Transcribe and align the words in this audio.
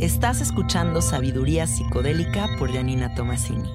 Estás 0.00 0.42
escuchando 0.42 1.00
Sabiduría 1.00 1.66
Psicodélica 1.66 2.46
por 2.58 2.70
Janina 2.70 3.14
Tomasini. 3.14 3.70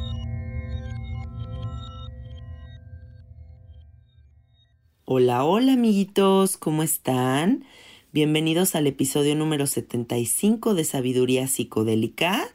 Hola, 5.05 5.43
hola 5.43 5.73
amiguitos, 5.73 6.57
¿cómo 6.57 6.83
están? 6.83 7.65
Bienvenidos 8.13 8.75
al 8.75 8.85
episodio 8.85 9.35
número 9.35 9.65
75 9.65 10.75
de 10.75 10.83
Sabiduría 10.83 11.47
Psicodélica. 11.47 12.47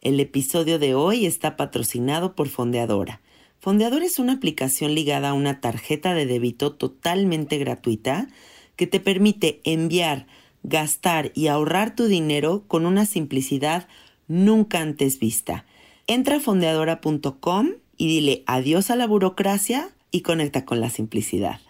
El 0.00 0.20
episodio 0.20 0.78
de 0.78 0.94
hoy 0.94 1.26
está 1.26 1.56
patrocinado 1.56 2.36
por 2.36 2.48
Fondeadora. 2.48 3.20
Fondeadora 3.58 4.04
es 4.04 4.20
una 4.20 4.34
aplicación 4.34 4.94
ligada 4.94 5.30
a 5.30 5.34
una 5.34 5.60
tarjeta 5.60 6.14
de 6.14 6.24
débito 6.24 6.76
totalmente 6.76 7.58
gratuita 7.58 8.28
que 8.76 8.86
te 8.86 9.00
permite 9.00 9.60
enviar 9.64 10.28
gastar 10.62 11.32
y 11.34 11.48
ahorrar 11.48 11.94
tu 11.94 12.06
dinero 12.06 12.64
con 12.66 12.86
una 12.86 13.06
simplicidad 13.06 13.88
nunca 14.26 14.80
antes 14.80 15.18
vista. 15.18 15.64
Entra 16.06 16.36
a 16.36 16.40
fondeadora.com 16.40 17.70
y 17.96 18.06
dile 18.06 18.42
adiós 18.46 18.90
a 18.90 18.96
la 18.96 19.06
burocracia 19.06 19.90
y 20.10 20.22
conecta 20.22 20.64
con 20.64 20.80
la 20.80 20.90
simplicidad. 20.90 21.60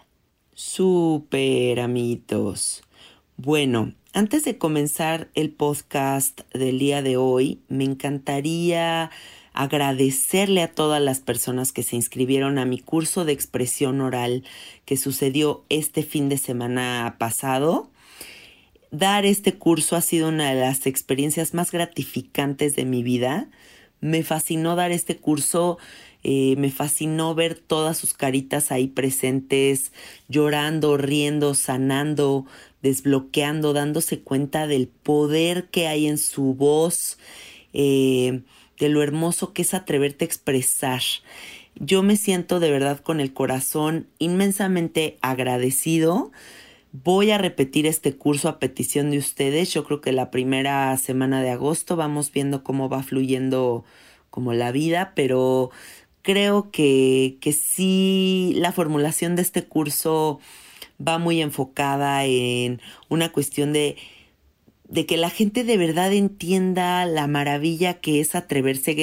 Super 0.53 1.79
amiguitos. 1.79 2.83
Bueno, 3.37 3.93
antes 4.13 4.43
de 4.43 4.57
comenzar 4.57 5.29
el 5.33 5.51
podcast 5.51 6.41
del 6.53 6.79
día 6.79 7.01
de 7.01 7.17
hoy, 7.17 7.61
me 7.69 7.85
encantaría 7.85 9.11
agradecerle 9.53 10.61
a 10.61 10.71
todas 10.71 11.01
las 11.01 11.19
personas 11.19 11.71
que 11.71 11.83
se 11.83 11.95
inscribieron 11.95 12.59
a 12.59 12.65
mi 12.65 12.79
curso 12.79 13.25
de 13.25 13.33
expresión 13.33 14.01
oral 14.01 14.43
que 14.85 14.97
sucedió 14.97 15.63
este 15.69 16.03
fin 16.03 16.29
de 16.29 16.37
semana 16.37 17.15
pasado 17.19 17.89
dar 18.91 19.25
este 19.25 19.57
curso 19.57 19.95
ha 19.95 20.01
sido 20.01 20.29
una 20.29 20.49
de 20.49 20.59
las 20.59 20.85
experiencias 20.85 21.53
más 21.53 21.71
gratificantes 21.71 22.75
de 22.75 22.85
mi 22.85 23.03
vida. 23.03 23.49
Me 24.01 24.23
fascinó 24.23 24.75
dar 24.75 24.91
este 24.91 25.17
curso, 25.17 25.77
eh, 26.23 26.55
me 26.57 26.71
fascinó 26.71 27.35
ver 27.35 27.55
todas 27.55 27.97
sus 27.97 28.13
caritas 28.13 28.71
ahí 28.71 28.87
presentes, 28.87 29.91
llorando, 30.27 30.97
riendo, 30.97 31.53
sanando, 31.53 32.45
desbloqueando, 32.81 33.73
dándose 33.73 34.21
cuenta 34.21 34.67
del 34.67 34.87
poder 34.87 35.69
que 35.69 35.87
hay 35.87 36.07
en 36.07 36.17
su 36.17 36.53
voz, 36.55 37.17
eh, 37.73 38.41
de 38.79 38.89
lo 38.89 39.03
hermoso 39.03 39.53
que 39.53 39.63
es 39.63 39.73
atreverte 39.73 40.23
a 40.23 40.27
expresar. 40.27 41.01
Yo 41.75 42.03
me 42.03 42.17
siento 42.17 42.59
de 42.59 42.71
verdad 42.71 42.99
con 42.99 43.19
el 43.19 43.33
corazón 43.33 44.07
inmensamente 44.17 45.17
agradecido 45.21 46.31
Voy 46.91 47.29
a 47.29 47.37
repetir 47.37 47.85
este 47.85 48.15
curso 48.15 48.49
a 48.49 48.57
petición 48.57 49.11
de 49.11 49.19
ustedes. 49.19 49.71
Yo 49.71 49.83
creo 49.83 50.01
que 50.01 50.11
la 50.11 50.31
primera 50.31 50.97
semana 50.97 51.43
de 51.43 51.51
agosto 51.51 51.95
vamos 51.95 52.31
viendo 52.31 52.63
cómo 52.63 52.89
va 52.89 53.03
fluyendo 53.03 53.83
como 54.31 54.53
la 54.53 54.71
vida, 54.71 55.13
pero 55.15 55.69
creo 56.23 56.71
que, 56.71 57.37
que 57.41 57.53
sí 57.53 58.53
la 58.55 58.71
formulación 58.71 59.35
de 59.35 59.43
este 59.43 59.65
curso 59.65 60.39
va 61.05 61.19
muy 61.19 61.41
enfocada 61.41 62.25
en 62.25 62.81
una 63.07 63.31
cuestión 63.31 63.71
de, 63.71 63.95
de 64.85 65.05
que 65.05 65.17
la 65.17 65.29
gente 65.29 65.63
de 65.63 65.77
verdad 65.77 66.11
entienda 66.11 67.05
la 67.05 67.27
maravilla 67.27 67.99
que 68.01 68.19
es 68.19 68.33
atreverse 68.33 68.95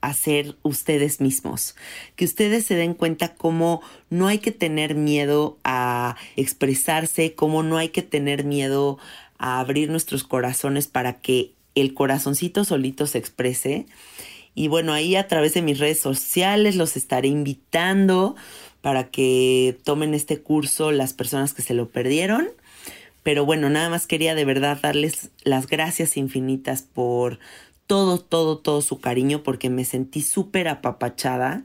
a 0.00 0.14
ser 0.14 0.56
ustedes 0.62 1.20
mismos, 1.20 1.76
que 2.16 2.24
ustedes 2.24 2.64
se 2.66 2.74
den 2.74 2.94
cuenta 2.94 3.34
cómo 3.34 3.82
no 4.08 4.26
hay 4.28 4.38
que 4.38 4.52
tener 4.52 4.94
miedo 4.94 5.58
a 5.64 6.16
expresarse, 6.36 7.34
cómo 7.34 7.62
no 7.62 7.76
hay 7.76 7.90
que 7.90 8.02
tener 8.02 8.44
miedo 8.44 8.98
a 9.38 9.60
abrir 9.60 9.90
nuestros 9.90 10.24
corazones 10.24 10.86
para 10.86 11.20
que 11.20 11.52
el 11.74 11.94
corazoncito 11.94 12.64
solito 12.64 13.06
se 13.06 13.18
exprese. 13.18 13.86
Y 14.54 14.68
bueno, 14.68 14.92
ahí 14.92 15.16
a 15.16 15.28
través 15.28 15.54
de 15.54 15.62
mis 15.62 15.78
redes 15.78 16.00
sociales 16.00 16.76
los 16.76 16.96
estaré 16.96 17.28
invitando 17.28 18.36
para 18.80 19.10
que 19.10 19.78
tomen 19.84 20.14
este 20.14 20.40
curso 20.40 20.90
las 20.90 21.12
personas 21.12 21.54
que 21.54 21.62
se 21.62 21.74
lo 21.74 21.88
perdieron. 21.88 22.48
Pero 23.22 23.44
bueno, 23.44 23.68
nada 23.68 23.90
más 23.90 24.06
quería 24.06 24.34
de 24.34 24.46
verdad 24.46 24.78
darles 24.82 25.30
las 25.44 25.66
gracias 25.66 26.16
infinitas 26.16 26.82
por 26.82 27.38
todo, 27.90 28.20
todo, 28.20 28.56
todo 28.56 28.82
su 28.82 29.00
cariño 29.00 29.42
porque 29.42 29.68
me 29.68 29.84
sentí 29.84 30.22
súper 30.22 30.68
apapachada. 30.68 31.64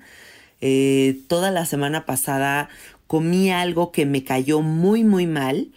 Eh, 0.60 1.20
toda 1.28 1.52
la 1.52 1.68
semana 1.68 2.08
pasada 2.08 2.68
comí 3.06 3.52
algo 3.52 3.92
que 3.92 4.08
me 4.08 4.24
cayó 4.24 4.62
muy, 4.62 5.04
muy 5.04 5.28
mal 5.28 5.68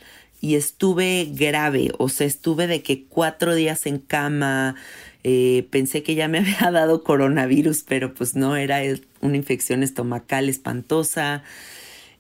y 0.41 0.55
estuve 0.55 1.29
grave, 1.31 1.93
o 1.99 2.09
sea, 2.09 2.27
estuve 2.27 2.67
de 2.67 2.83
que 2.83 3.05
cuatro 3.05 3.55
días 3.55 3.85
en 3.85 3.99
cama, 3.99 4.75
eh, 5.23 5.69
pensé 5.71 6.03
que 6.03 6.15
ya 6.15 6.29
me 6.29 6.39
había 6.39 6.71
dado 6.71 7.05
coronavirus, 7.05 7.85
pero 7.87 8.15
pues 8.15 8.35
no, 8.35 8.57
era 8.57 8.81
una 9.21 9.37
infección 9.37 9.83
estomacal 9.83 10.49
espantosa 10.49 11.43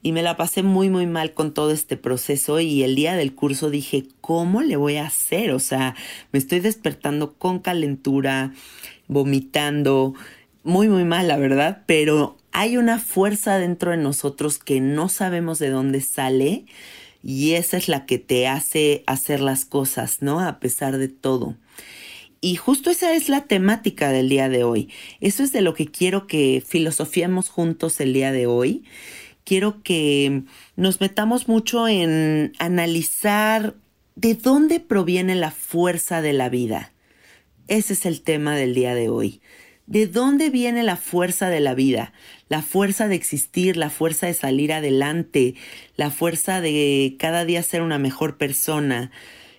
y 0.02 0.12
me 0.12 0.22
la 0.22 0.36
pasé 0.36 0.62
muy 0.62 0.90
muy 0.90 1.06
mal 1.06 1.34
con 1.34 1.52
todo 1.52 1.70
este 1.70 1.96
proceso 1.96 2.60
y 2.60 2.82
el 2.82 2.94
día 2.94 3.16
del 3.16 3.34
curso 3.34 3.70
dije, 3.70 4.06
¿cómo 4.20 4.62
le 4.62 4.76
voy 4.76 4.96
a 4.96 5.06
hacer? 5.06 5.50
O 5.52 5.58
sea, 5.58 5.94
me 6.32 6.38
estoy 6.38 6.60
despertando 6.60 7.34
con 7.34 7.58
calentura, 7.58 8.52
vomitando, 9.08 10.14
muy 10.62 10.88
muy 10.88 11.04
mal 11.04 11.28
la 11.28 11.36
verdad, 11.36 11.82
pero 11.86 12.36
hay 12.52 12.76
una 12.76 12.98
fuerza 12.98 13.58
dentro 13.58 13.90
de 13.90 13.96
nosotros 13.96 14.58
que 14.58 14.80
no 14.80 15.08
sabemos 15.08 15.58
de 15.58 15.70
dónde 15.70 16.00
sale 16.00 16.66
y 17.22 17.54
esa 17.54 17.76
es 17.76 17.88
la 17.88 18.06
que 18.06 18.18
te 18.18 18.46
hace 18.46 19.02
hacer 19.06 19.40
las 19.40 19.64
cosas, 19.64 20.22
¿no? 20.22 20.40
A 20.40 20.60
pesar 20.60 20.98
de 20.98 21.08
todo. 21.08 21.56
Y 22.40 22.54
justo 22.54 22.90
esa 22.90 23.14
es 23.14 23.28
la 23.28 23.44
temática 23.46 24.10
del 24.10 24.28
día 24.28 24.48
de 24.48 24.62
hoy. 24.62 24.88
Eso 25.20 25.42
es 25.42 25.50
de 25.50 25.60
lo 25.60 25.74
que 25.74 25.86
quiero 25.86 26.28
que 26.28 26.62
filosofiemos 26.64 27.48
juntos 27.48 28.00
el 28.00 28.12
día 28.12 28.30
de 28.30 28.46
hoy 28.46 28.84
quiero 29.48 29.82
que 29.82 30.42
nos 30.76 31.00
metamos 31.00 31.48
mucho 31.48 31.88
en 31.88 32.52
analizar 32.58 33.76
de 34.14 34.34
dónde 34.34 34.78
proviene 34.78 35.34
la 35.36 35.50
fuerza 35.50 36.20
de 36.20 36.34
la 36.34 36.50
vida. 36.50 36.92
Ese 37.66 37.94
es 37.94 38.04
el 38.04 38.20
tema 38.20 38.56
del 38.56 38.74
día 38.74 38.94
de 38.94 39.08
hoy. 39.08 39.40
¿De 39.86 40.06
dónde 40.06 40.50
viene 40.50 40.82
la 40.82 40.96
fuerza 40.96 41.48
de 41.48 41.60
la 41.60 41.74
vida? 41.74 42.12
La 42.50 42.60
fuerza 42.60 43.08
de 43.08 43.14
existir, 43.14 43.78
la 43.78 43.88
fuerza 43.88 44.26
de 44.26 44.34
salir 44.34 44.70
adelante, 44.70 45.54
la 45.96 46.10
fuerza 46.10 46.60
de 46.60 47.16
cada 47.18 47.46
día 47.46 47.62
ser 47.62 47.80
una 47.80 47.98
mejor 47.98 48.36
persona, 48.36 49.10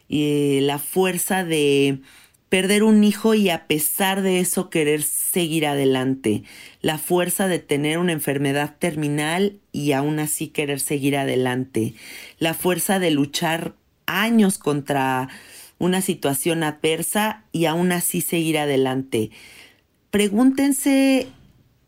y 0.08 0.60
la 0.62 0.78
fuerza 0.78 1.44
de 1.44 2.00
perder 2.48 2.84
un 2.84 3.04
hijo 3.04 3.34
y 3.34 3.50
a 3.50 3.66
pesar 3.66 4.22
de 4.22 4.40
eso 4.40 4.70
querer 4.70 5.02
seguir 5.32 5.68
adelante, 5.68 6.44
la 6.82 6.98
fuerza 6.98 7.48
de 7.48 7.60
tener 7.60 7.98
una 8.00 8.14
enfermedad 8.14 8.76
terminal 8.80 9.60
y 9.72 9.92
aún 9.92 10.20
así 10.20 10.48
querer 10.48 10.80
seguir 10.80 11.18
adelante, 11.18 11.94
la 12.40 12.54
fuerza 12.54 13.00
de 13.00 13.12
luchar 13.12 13.76
años 14.06 14.58
contra 14.58 15.30
una 15.78 16.02
situación 16.02 16.64
adversa 16.64 17.44
y 17.52 17.66
aún 17.66 17.92
así 17.92 18.22
seguir 18.22 18.58
adelante. 18.58 19.30
Pregúntense, 20.10 21.28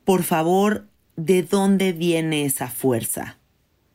por 0.05 0.23
favor, 0.23 0.87
de 1.15 1.41
dónde 1.43 1.91
viene 1.91 2.45
esa 2.45 2.67
fuerza. 2.67 3.37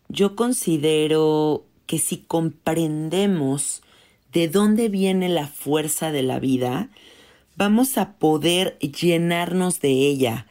Yo 0.08 0.36
considero 0.36 1.64
que 1.86 1.98
si 1.98 2.18
comprendemos 2.18 3.82
de 4.32 4.48
dónde 4.48 4.88
viene 4.88 5.28
la 5.28 5.46
fuerza 5.46 6.12
de 6.12 6.22
la 6.22 6.38
vida, 6.40 6.90
vamos 7.56 7.98
a 7.98 8.12
poder 8.18 8.78
llenarnos 8.78 9.80
de 9.80 9.90
ella 9.90 10.46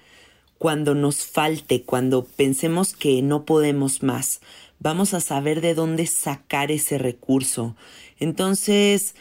cuando 0.58 0.96
nos 0.96 1.26
falte, 1.26 1.84
cuando 1.84 2.26
pensemos 2.26 2.94
que 2.94 3.22
no 3.22 3.46
podemos 3.46 4.04
más. 4.04 4.42
Vamos 4.80 5.14
a 5.14 5.22
saber 5.22 5.62
de 5.62 5.74
dónde 5.74 6.08
sacar 6.08 6.72
ese 6.72 6.98
recurso. 6.98 7.76
Entonces, 8.20 9.16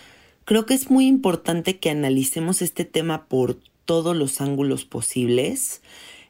creo 0.44 0.66
que 0.66 0.74
es 0.74 0.90
muy 0.90 1.06
importante 1.06 1.78
que 1.78 1.90
analicemos 1.90 2.62
este 2.62 2.84
tema 2.84 3.26
por 3.26 3.58
todos 3.84 4.16
los 4.16 4.40
ángulos 4.40 4.84
posibles. 4.84 5.82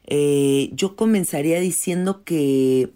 eh, 0.07 0.69
yo 0.73 0.95
comenzaría 0.95 1.59
diciendo 1.59 2.23
que 2.23 2.91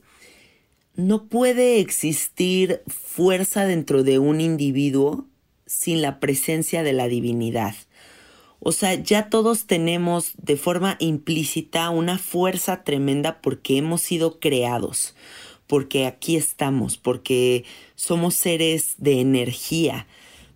no 0.96 1.26
puede 1.26 1.80
existir 1.80 2.82
fuerza 2.88 3.66
dentro 3.66 4.04
de 4.04 4.20
un 4.20 4.42
individuo 4.42 5.26
sin 5.66 6.02
la 6.02 6.20
presencia 6.20 6.84
de 6.84 6.94
la 6.94 7.08
divinidad. 7.08 7.74
O 8.60 8.72
sea, 8.72 8.96
ya 8.96 9.30
todos 9.30 9.66
tenemos 9.66 10.34
de 10.38 10.58
forma 10.58 10.98
implícita 11.00 11.90
una 11.90 12.18
fuerza 12.18 12.84
tremenda 12.84 13.42
porque 13.42 13.78
hemos 13.78 14.02
sido 14.02 14.40
creados, 14.40 15.16
porque 15.66 16.06
aquí 16.06 16.36
estamos, 16.36 16.98
porque 16.98 17.64
somos 17.96 18.36
seres 18.36 18.96
de 18.98 19.22
energía, 19.22 20.08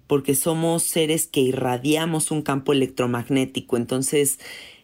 porque 0.07 0.35
somos 0.35 0.83
seres 0.83 1.27
que 1.27 1.39
irradiamos 1.39 2.29
un 2.29 2.41
campo 2.41 2.73
electromagnético. 2.73 3.77
Entonces, 3.77 4.39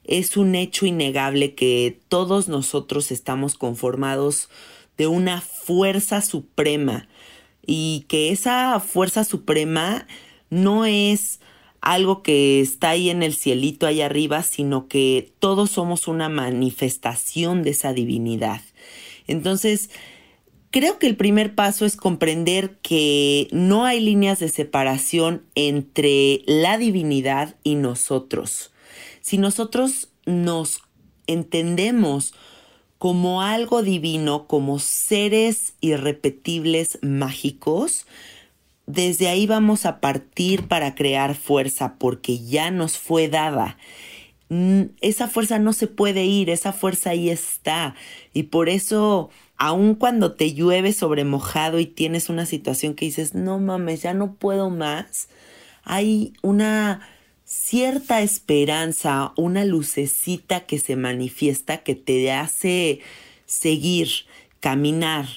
es 0.06 0.38
un 0.38 0.56
hecho 0.56 0.86
innegable 0.86 1.56
que 1.56 2.00
todos 2.08 2.48
nosotros 2.48 3.12
estamos 3.12 3.56
conformados 3.56 4.50
de 4.98 5.08
una 5.08 5.42
fuerza 5.42 6.22
suprema 6.22 7.08
y 7.66 8.06
que 8.08 8.32
esa 8.32 8.80
fuerza 8.80 9.24
suprema 9.24 10.08
no 10.50 10.86
es 10.86 11.40
algo 11.82 12.22
que 12.24 12.60
está 12.62 12.90
ahí 12.90 13.10
en 13.10 13.24
el 13.24 13.34
cielito 13.34 13.88
ahí 13.88 14.02
arriba, 14.02 14.44
sino 14.44 14.88
que 14.88 15.32
todos 15.40 15.72
somos 15.72 16.08
una 16.08 16.30
manifestación 16.30 17.64
de 17.64 17.72
esa 17.72 17.94
divinidad. 17.94 18.62
Entonces, 19.28 19.90
creo 20.72 21.00
que 21.00 21.08
el 21.08 21.16
primer 21.16 21.56
paso 21.56 21.86
es 21.86 21.96
comprender 21.96 22.78
que 22.82 23.48
no 23.52 23.86
hay 23.86 24.00
líneas 24.00 24.40
de 24.40 24.50
separación 24.50 25.44
entre 25.56 26.42
la 26.46 26.78
divinidad 26.78 27.56
y 27.64 27.76
nosotros. 27.76 28.72
Si 29.22 29.38
nosotros 29.38 30.10
nos 30.26 30.82
entendemos 31.28 32.34
como 32.98 33.42
algo 33.42 33.82
divino, 33.82 34.46
como 34.48 34.78
seres 34.80 35.74
irrepetibles 35.80 37.00
mágicos, 37.02 38.06
desde 38.90 39.28
ahí 39.28 39.46
vamos 39.46 39.86
a 39.86 40.02
partir 40.02 40.68
para 40.68 40.96
crear 40.96 41.36
fuerza 41.36 41.94
porque 42.00 42.40
ya 42.40 42.72
nos 42.72 42.98
fue 42.98 43.28
dada. 43.28 43.78
Mm, 44.50 44.86
esa 45.02 45.28
fuerza 45.28 45.60
no 45.60 45.74
se 45.74 45.86
puede 45.86 46.26
ir, 46.26 46.50
esa 46.50 46.74
fuerza 46.74 47.12
ahí 47.12 47.30
está. 47.30 47.94
Y 48.34 48.44
por 48.44 48.68
eso, 48.68 49.30
aun 49.58 49.94
cuando 49.94 50.34
te 50.34 50.56
llueve 50.56 50.92
sobre 50.92 51.24
mojado 51.24 51.78
y 51.78 51.86
tienes 51.86 52.30
una 52.30 52.48
situación 52.48 52.96
que 52.96 53.06
dices, 53.06 53.36
no 53.36 53.60
mames, 53.60 54.02
ya 54.02 54.16
no 54.16 54.34
puedo 54.34 54.72
más, 54.72 55.30
hay 55.84 56.34
una 56.42 57.08
cierta 57.46 58.24
esperanza, 58.24 59.34
una 59.38 59.66
lucecita 59.66 60.62
que 60.62 60.80
se 60.80 60.96
manifiesta 60.96 61.84
que 61.84 61.94
te 61.94 62.32
hace 62.32 63.02
seguir, 63.46 64.10
caminar 64.60 65.28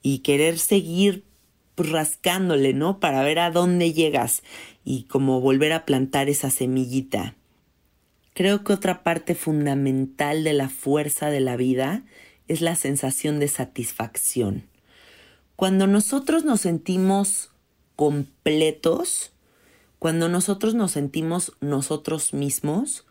y 0.00 0.20
querer 0.20 0.58
seguir 0.58 1.22
rascándole, 1.76 2.72
¿no? 2.72 3.00
Para 3.00 3.22
ver 3.22 3.38
a 3.38 3.50
dónde 3.50 3.92
llegas 3.92 4.42
y 4.84 5.04
como 5.04 5.40
volver 5.40 5.72
a 5.72 5.84
plantar 5.84 6.28
esa 6.28 6.50
semillita. 6.50 7.34
Creo 8.34 8.64
que 8.64 8.72
otra 8.72 9.02
parte 9.02 9.34
fundamental 9.34 10.44
de 10.44 10.52
la 10.52 10.68
fuerza 10.68 11.30
de 11.30 11.40
la 11.40 11.56
vida 11.56 12.04
es 12.48 12.60
la 12.60 12.76
sensación 12.76 13.38
de 13.38 13.48
satisfacción. 13.48 14.66
Cuando 15.56 15.86
nosotros 15.86 16.44
nos 16.44 16.62
sentimos 16.62 17.50
completos, 17.96 19.32
cuando 19.98 20.28
nosotros 20.28 20.74
nos 20.74 20.92
sentimos 20.92 21.52
nosotros 21.60 22.34
mismos, 22.34 23.06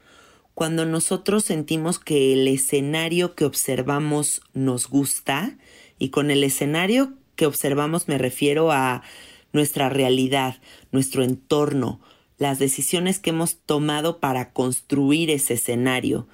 cuando 0.54 0.86
nosotros 0.86 1.45
sentimos 1.45 2.00
que 2.00 2.33
el 2.33 2.48
escenario 2.48 3.33
que 3.33 3.45
observamos 3.45 4.42
nos 4.54 4.88
gusta, 4.88 5.57
y 5.98 6.09
con 6.09 6.31
el 6.31 6.44
escenario 6.44 7.13
que 7.35 7.45
observamos 7.45 8.07
me 8.07 8.18
refiero 8.18 8.71
a 8.71 9.03
nuestra 9.51 9.89
realidad, 9.89 10.57
nuestro 10.91 11.24
entorno, 11.24 12.01
las 12.38 12.59
decisiones 12.59 13.19
que 13.19 13.30
hemos 13.30 13.57
tomado 13.57 14.19
para 14.19 14.51
construir 14.51 15.30
ese 15.30 15.53
escenario. 15.53 16.27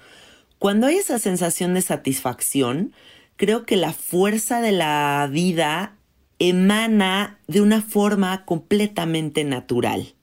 Cuando 0.57 0.87
hay 0.87 0.95
esa 0.95 1.19
sensación 1.19 1.73
de 1.73 1.81
satisfacción, 1.81 2.93
creo 3.35 3.65
que 3.65 3.75
la 3.75 3.93
fuerza 3.93 4.61
de 4.61 4.71
la 4.71 5.29
vida 5.31 5.95
emana 6.39 7.39
de 7.47 7.61
una 7.61 7.81
forma 7.81 8.45
completamente 8.45 9.43
natural. 9.43 10.13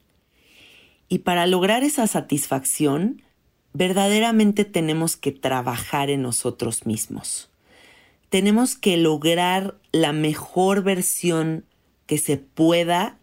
Y 1.09 1.21
para 1.21 1.47
lograr 1.47 1.85
esa 1.85 2.07
satisfacción, 2.07 3.23
verdaderamente 3.75 4.65
tenemos 4.65 5.17
que 5.17 5.33
trabajar 5.33 6.11
en 6.11 6.23
nosotros 6.23 6.87
mismos. 6.87 7.51
Tenemos 8.29 8.75
que 8.75 8.97
lograr 8.97 9.77
la 9.93 10.13
mejor 10.13 10.83
versión 10.83 11.65
que 12.07 12.19
se 12.19 12.37
pueda 12.37 13.19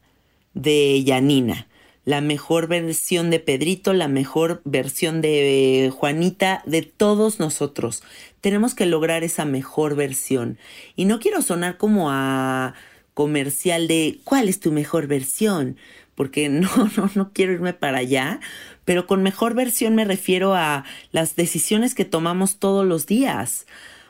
de 0.54 1.04
Yanina, 1.04 1.68
la 2.06 2.22
mejor 2.22 2.68
versión 2.68 3.30
de 3.30 3.40
Pedrito, 3.40 3.94
la 3.94 4.08
mejor 4.08 4.62
versión 4.66 5.22
de 5.22 5.92
Juanita, 5.96 6.62
de 6.66 6.82
todos 6.82 7.40
nosotros. 7.40 8.04
Tenemos 8.42 8.76
que 8.76 8.86
lograr 8.86 9.24
esa 9.24 9.46
mejor 9.46 9.96
versión. 9.96 10.58
Y 10.96 11.06
no 11.06 11.20
quiero 11.20 11.42
sonar 11.42 11.78
como 11.78 12.10
a 12.12 12.74
comercial 13.14 13.88
de 13.88 14.20
¿cuál 14.24 14.50
es 14.50 14.60
tu 14.60 14.72
mejor 14.72 15.08
versión? 15.08 15.78
porque 16.16 16.50
no, 16.50 16.70
no, 16.98 17.10
no 17.16 17.32
quiero 17.34 17.54
irme 17.54 17.74
para 17.74 18.00
allá, 18.00 18.40
pero 18.86 19.08
con 19.08 19.24
mejor 19.24 19.54
versión 19.54 19.96
me 19.96 20.06
refiero 20.06 20.56
a 20.56 20.86
las 21.12 21.36
decisiones 21.36 21.96
que 21.96 22.06
tomamos 22.06 22.58
todos 22.58 22.86
los 22.86 23.06
días. 23.06 23.66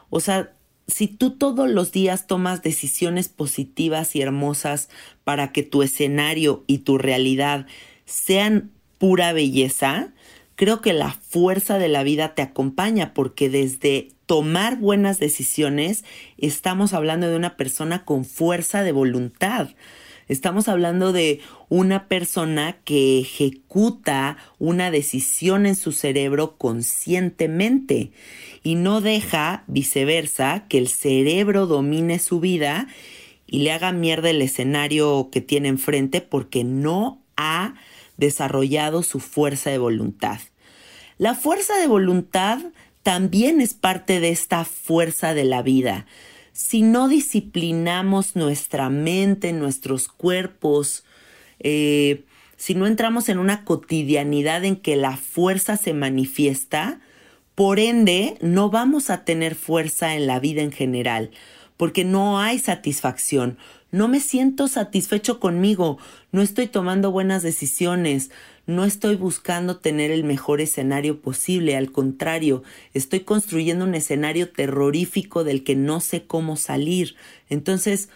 O 0.09 0.19
sea, 0.19 0.51
si 0.87 1.07
tú 1.07 1.31
todos 1.31 1.69
los 1.69 1.91
días 1.91 2.27
tomas 2.27 2.61
decisiones 2.61 3.29
positivas 3.29 4.15
y 4.15 4.21
hermosas 4.21 4.89
para 5.23 5.51
que 5.51 5.63
tu 5.63 5.81
escenario 5.81 6.63
y 6.67 6.79
tu 6.79 6.97
realidad 6.97 7.67
sean 8.05 8.71
pura 8.97 9.33
belleza, 9.33 10.13
creo 10.55 10.81
que 10.81 10.93
la 10.93 11.11
fuerza 11.11 11.77
de 11.77 11.87
la 11.87 12.03
vida 12.03 12.35
te 12.35 12.41
acompaña 12.41 13.13
porque 13.13 13.49
desde 13.49 14.09
tomar 14.25 14.77
buenas 14.77 15.19
decisiones 15.19 16.03
estamos 16.37 16.93
hablando 16.93 17.29
de 17.29 17.35
una 17.35 17.57
persona 17.57 18.05
con 18.05 18.25
fuerza 18.25 18.83
de 18.83 18.91
voluntad. 18.91 19.69
Estamos 20.27 20.69
hablando 20.69 21.11
de 21.11 21.41
una 21.69 22.07
persona 22.07 22.77
que 22.85 23.19
ejecuta 23.19 24.37
una 24.57 24.89
decisión 24.89 25.65
en 25.65 25.75
su 25.75 25.91
cerebro 25.91 26.57
conscientemente 26.57 28.11
y 28.63 28.75
no 28.75 29.01
deja, 29.01 29.63
viceversa, 29.67 30.65
que 30.69 30.77
el 30.77 30.87
cerebro 30.87 31.67
domine 31.67 32.19
su 32.19 32.39
vida 32.39 32.87
y 33.45 33.59
le 33.59 33.71
haga 33.73 33.91
mierda 33.91 34.29
el 34.29 34.41
escenario 34.41 35.29
que 35.31 35.41
tiene 35.41 35.67
enfrente 35.67 36.21
porque 36.21 36.63
no 36.63 37.21
ha 37.35 37.75
desarrollado 38.15 39.03
su 39.03 39.19
fuerza 39.19 39.71
de 39.71 39.77
voluntad. 39.77 40.39
La 41.17 41.35
fuerza 41.35 41.77
de 41.77 41.87
voluntad 41.87 42.59
también 43.03 43.59
es 43.59 43.73
parte 43.73 44.21
de 44.21 44.29
esta 44.29 44.63
fuerza 44.63 45.33
de 45.33 45.43
la 45.43 45.61
vida 45.61 46.05
si 46.53 46.83
no 46.83 47.07
disciplinamos 47.07 48.35
nuestra 48.35 48.89
mente, 48.89 49.51
nuestros 49.53 50.07
cuerpos, 50.07 51.03
eh, 51.59 52.23
si 52.57 52.75
no 52.75 52.85
entramos 52.85 53.27
en 53.27 53.39
una 53.39 53.65
cotidianidad 53.65 54.63
en 54.63 54.75
que 54.75 54.95
la 54.95 55.17
fuerza 55.17 55.77
se 55.77 55.93
manifiesta, 55.93 57.01
por 57.55 57.79
ende 57.79 58.37
no 58.41 58.69
vamos 58.69 59.09
a 59.09 59.25
tener 59.25 59.55
fuerza 59.55 60.15
en 60.15 60.27
la 60.27 60.39
vida 60.39 60.61
en 60.61 60.71
general, 60.71 61.31
porque 61.75 62.05
no 62.05 62.39
hay 62.39 62.59
satisfacción, 62.59 63.57
no 63.91 64.07
me 64.07 64.19
siento 64.19 64.67
satisfecho 64.67 65.39
conmigo, 65.39 65.97
no 66.31 66.41
estoy 66.41 66.67
tomando 66.67 67.11
buenas 67.11 67.43
decisiones, 67.43 68.31
no 68.65 68.85
estoy 68.85 69.15
buscando 69.15 69.77
tener 69.77 70.11
el 70.11 70.23
mejor 70.23 70.61
escenario 70.61 71.21
posible, 71.21 71.75
al 71.75 71.91
contrario, 71.91 72.63
estoy 72.93 73.21
construyendo 73.21 73.85
un 73.85 73.95
escenario 73.95 74.49
terrorífico 74.49 75.43
del 75.43 75.63
que 75.63 75.75
no 75.75 75.99
sé 75.99 76.25
cómo 76.25 76.55
salir. 76.55 77.15
Entonces, 77.49 78.09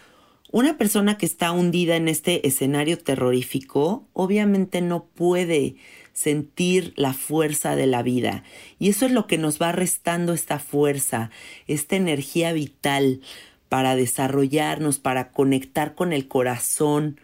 una 0.52 0.78
persona 0.78 1.18
que 1.18 1.26
está 1.26 1.52
hundida 1.52 1.98
en 1.98 2.08
este 2.08 2.48
escenario 2.48 2.98
terrorífico 2.98 4.08
obviamente 4.14 4.82
no 4.82 5.04
puede 5.04 5.76
sentir 6.14 6.94
la 6.96 7.14
fuerza 7.14 7.76
de 7.76 7.86
la 7.86 8.02
vida. 8.02 8.44
Y 8.80 8.90
eso 8.90 9.06
es 9.06 9.12
lo 9.12 9.28
que 9.28 9.38
nos 9.38 9.62
va 9.62 9.74
restando 9.74 10.34
esta 10.34 10.58
fuerza, 10.58 11.30
esta 11.68 11.98
energía 11.98 12.54
vital 12.54 13.22
para 13.68 13.96
desarrollarnos, 13.96 15.00
para 15.00 15.32
conectar 15.32 15.94
con 15.94 16.14
el 16.14 16.30
corazón, 16.30 17.20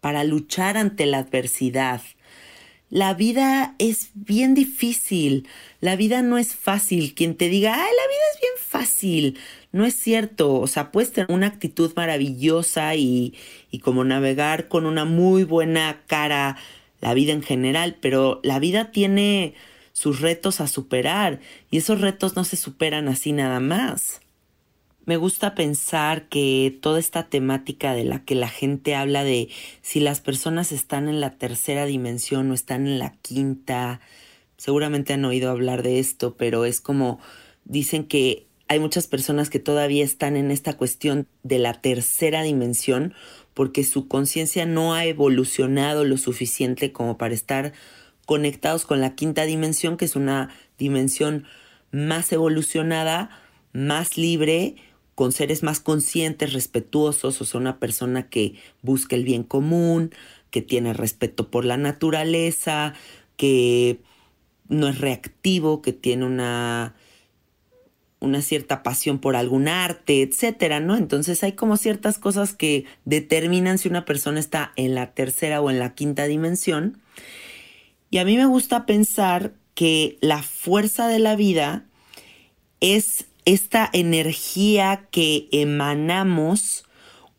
para 0.00 0.22
luchar 0.22 0.76
ante 0.76 1.04
la 1.06 1.18
adversidad. 1.18 2.00
La 2.90 3.12
vida 3.12 3.74
es 3.78 4.10
bien 4.14 4.54
difícil, 4.54 5.46
la 5.80 5.94
vida 5.96 6.22
no 6.22 6.38
es 6.38 6.54
fácil. 6.54 7.14
Quien 7.14 7.34
te 7.36 7.48
diga, 7.48 7.74
ay, 7.74 7.80
la 7.80 8.08
vida 8.08 8.22
es 8.34 8.40
bien 8.40 8.52
fácil, 8.58 9.38
no 9.72 9.84
es 9.84 9.94
cierto. 9.94 10.54
O 10.54 10.66
sea, 10.66 10.90
puedes 10.90 11.12
tener 11.12 11.30
una 11.30 11.48
actitud 11.48 11.92
maravillosa 11.96 12.94
y, 12.94 13.34
y 13.70 13.80
como 13.80 14.04
navegar 14.04 14.68
con 14.68 14.86
una 14.86 15.04
muy 15.04 15.44
buena 15.44 16.00
cara 16.06 16.56
la 17.00 17.14
vida 17.14 17.32
en 17.32 17.42
general, 17.42 17.96
pero 18.00 18.40
la 18.42 18.58
vida 18.58 18.90
tiene 18.90 19.54
sus 19.92 20.20
retos 20.20 20.60
a 20.60 20.68
superar 20.68 21.40
y 21.70 21.78
esos 21.78 22.00
retos 22.00 22.36
no 22.36 22.44
se 22.44 22.56
superan 22.56 23.08
así 23.08 23.32
nada 23.32 23.60
más. 23.60 24.20
Me 25.08 25.16
gusta 25.16 25.54
pensar 25.54 26.28
que 26.28 26.78
toda 26.82 26.98
esta 26.98 27.30
temática 27.30 27.94
de 27.94 28.04
la 28.04 28.26
que 28.26 28.34
la 28.34 28.50
gente 28.50 28.94
habla 28.94 29.24
de 29.24 29.48
si 29.80 30.00
las 30.00 30.20
personas 30.20 30.70
están 30.70 31.08
en 31.08 31.22
la 31.22 31.38
tercera 31.38 31.86
dimensión 31.86 32.50
o 32.50 32.54
están 32.54 32.86
en 32.86 32.98
la 32.98 33.14
quinta, 33.22 34.02
seguramente 34.58 35.14
han 35.14 35.24
oído 35.24 35.50
hablar 35.50 35.82
de 35.82 35.98
esto, 35.98 36.36
pero 36.36 36.66
es 36.66 36.82
como 36.82 37.20
dicen 37.64 38.04
que 38.04 38.48
hay 38.68 38.80
muchas 38.80 39.06
personas 39.06 39.48
que 39.48 39.58
todavía 39.58 40.04
están 40.04 40.36
en 40.36 40.50
esta 40.50 40.76
cuestión 40.76 41.26
de 41.42 41.58
la 41.58 41.80
tercera 41.80 42.42
dimensión 42.42 43.14
porque 43.54 43.84
su 43.84 44.08
conciencia 44.08 44.66
no 44.66 44.92
ha 44.92 45.06
evolucionado 45.06 46.04
lo 46.04 46.18
suficiente 46.18 46.92
como 46.92 47.16
para 47.16 47.32
estar 47.32 47.72
conectados 48.26 48.84
con 48.84 49.00
la 49.00 49.14
quinta 49.14 49.44
dimensión, 49.44 49.96
que 49.96 50.04
es 50.04 50.16
una 50.16 50.50
dimensión 50.76 51.46
más 51.92 52.30
evolucionada, 52.30 53.30
más 53.72 54.18
libre, 54.18 54.76
con 55.18 55.32
seres 55.32 55.64
más 55.64 55.80
conscientes, 55.80 56.52
respetuosos, 56.52 57.40
o 57.40 57.44
sea, 57.44 57.58
una 57.58 57.80
persona 57.80 58.28
que 58.28 58.54
busca 58.82 59.16
el 59.16 59.24
bien 59.24 59.42
común, 59.42 60.14
que 60.52 60.62
tiene 60.62 60.92
respeto 60.92 61.50
por 61.50 61.64
la 61.64 61.76
naturaleza, 61.76 62.94
que 63.36 63.98
no 64.68 64.86
es 64.86 65.00
reactivo, 65.00 65.82
que 65.82 65.92
tiene 65.92 66.24
una 66.24 66.94
una 68.20 68.42
cierta 68.42 68.84
pasión 68.84 69.18
por 69.18 69.34
algún 69.34 69.66
arte, 69.66 70.22
etcétera, 70.22 70.78
¿no? 70.78 70.96
Entonces 70.96 71.42
hay 71.42 71.54
como 71.54 71.76
ciertas 71.76 72.20
cosas 72.20 72.54
que 72.54 72.84
determinan 73.04 73.78
si 73.78 73.88
una 73.88 74.04
persona 74.04 74.38
está 74.38 74.72
en 74.76 74.94
la 74.94 75.14
tercera 75.14 75.60
o 75.60 75.68
en 75.68 75.80
la 75.80 75.96
quinta 75.96 76.26
dimensión. 76.26 77.02
Y 78.08 78.18
a 78.18 78.24
mí 78.24 78.36
me 78.36 78.46
gusta 78.46 78.86
pensar 78.86 79.52
que 79.74 80.16
la 80.20 80.44
fuerza 80.44 81.08
de 81.08 81.18
la 81.18 81.34
vida 81.34 81.86
es 82.78 83.27
esta 83.48 83.88
energía 83.94 85.06
que 85.10 85.48
emanamos 85.52 86.84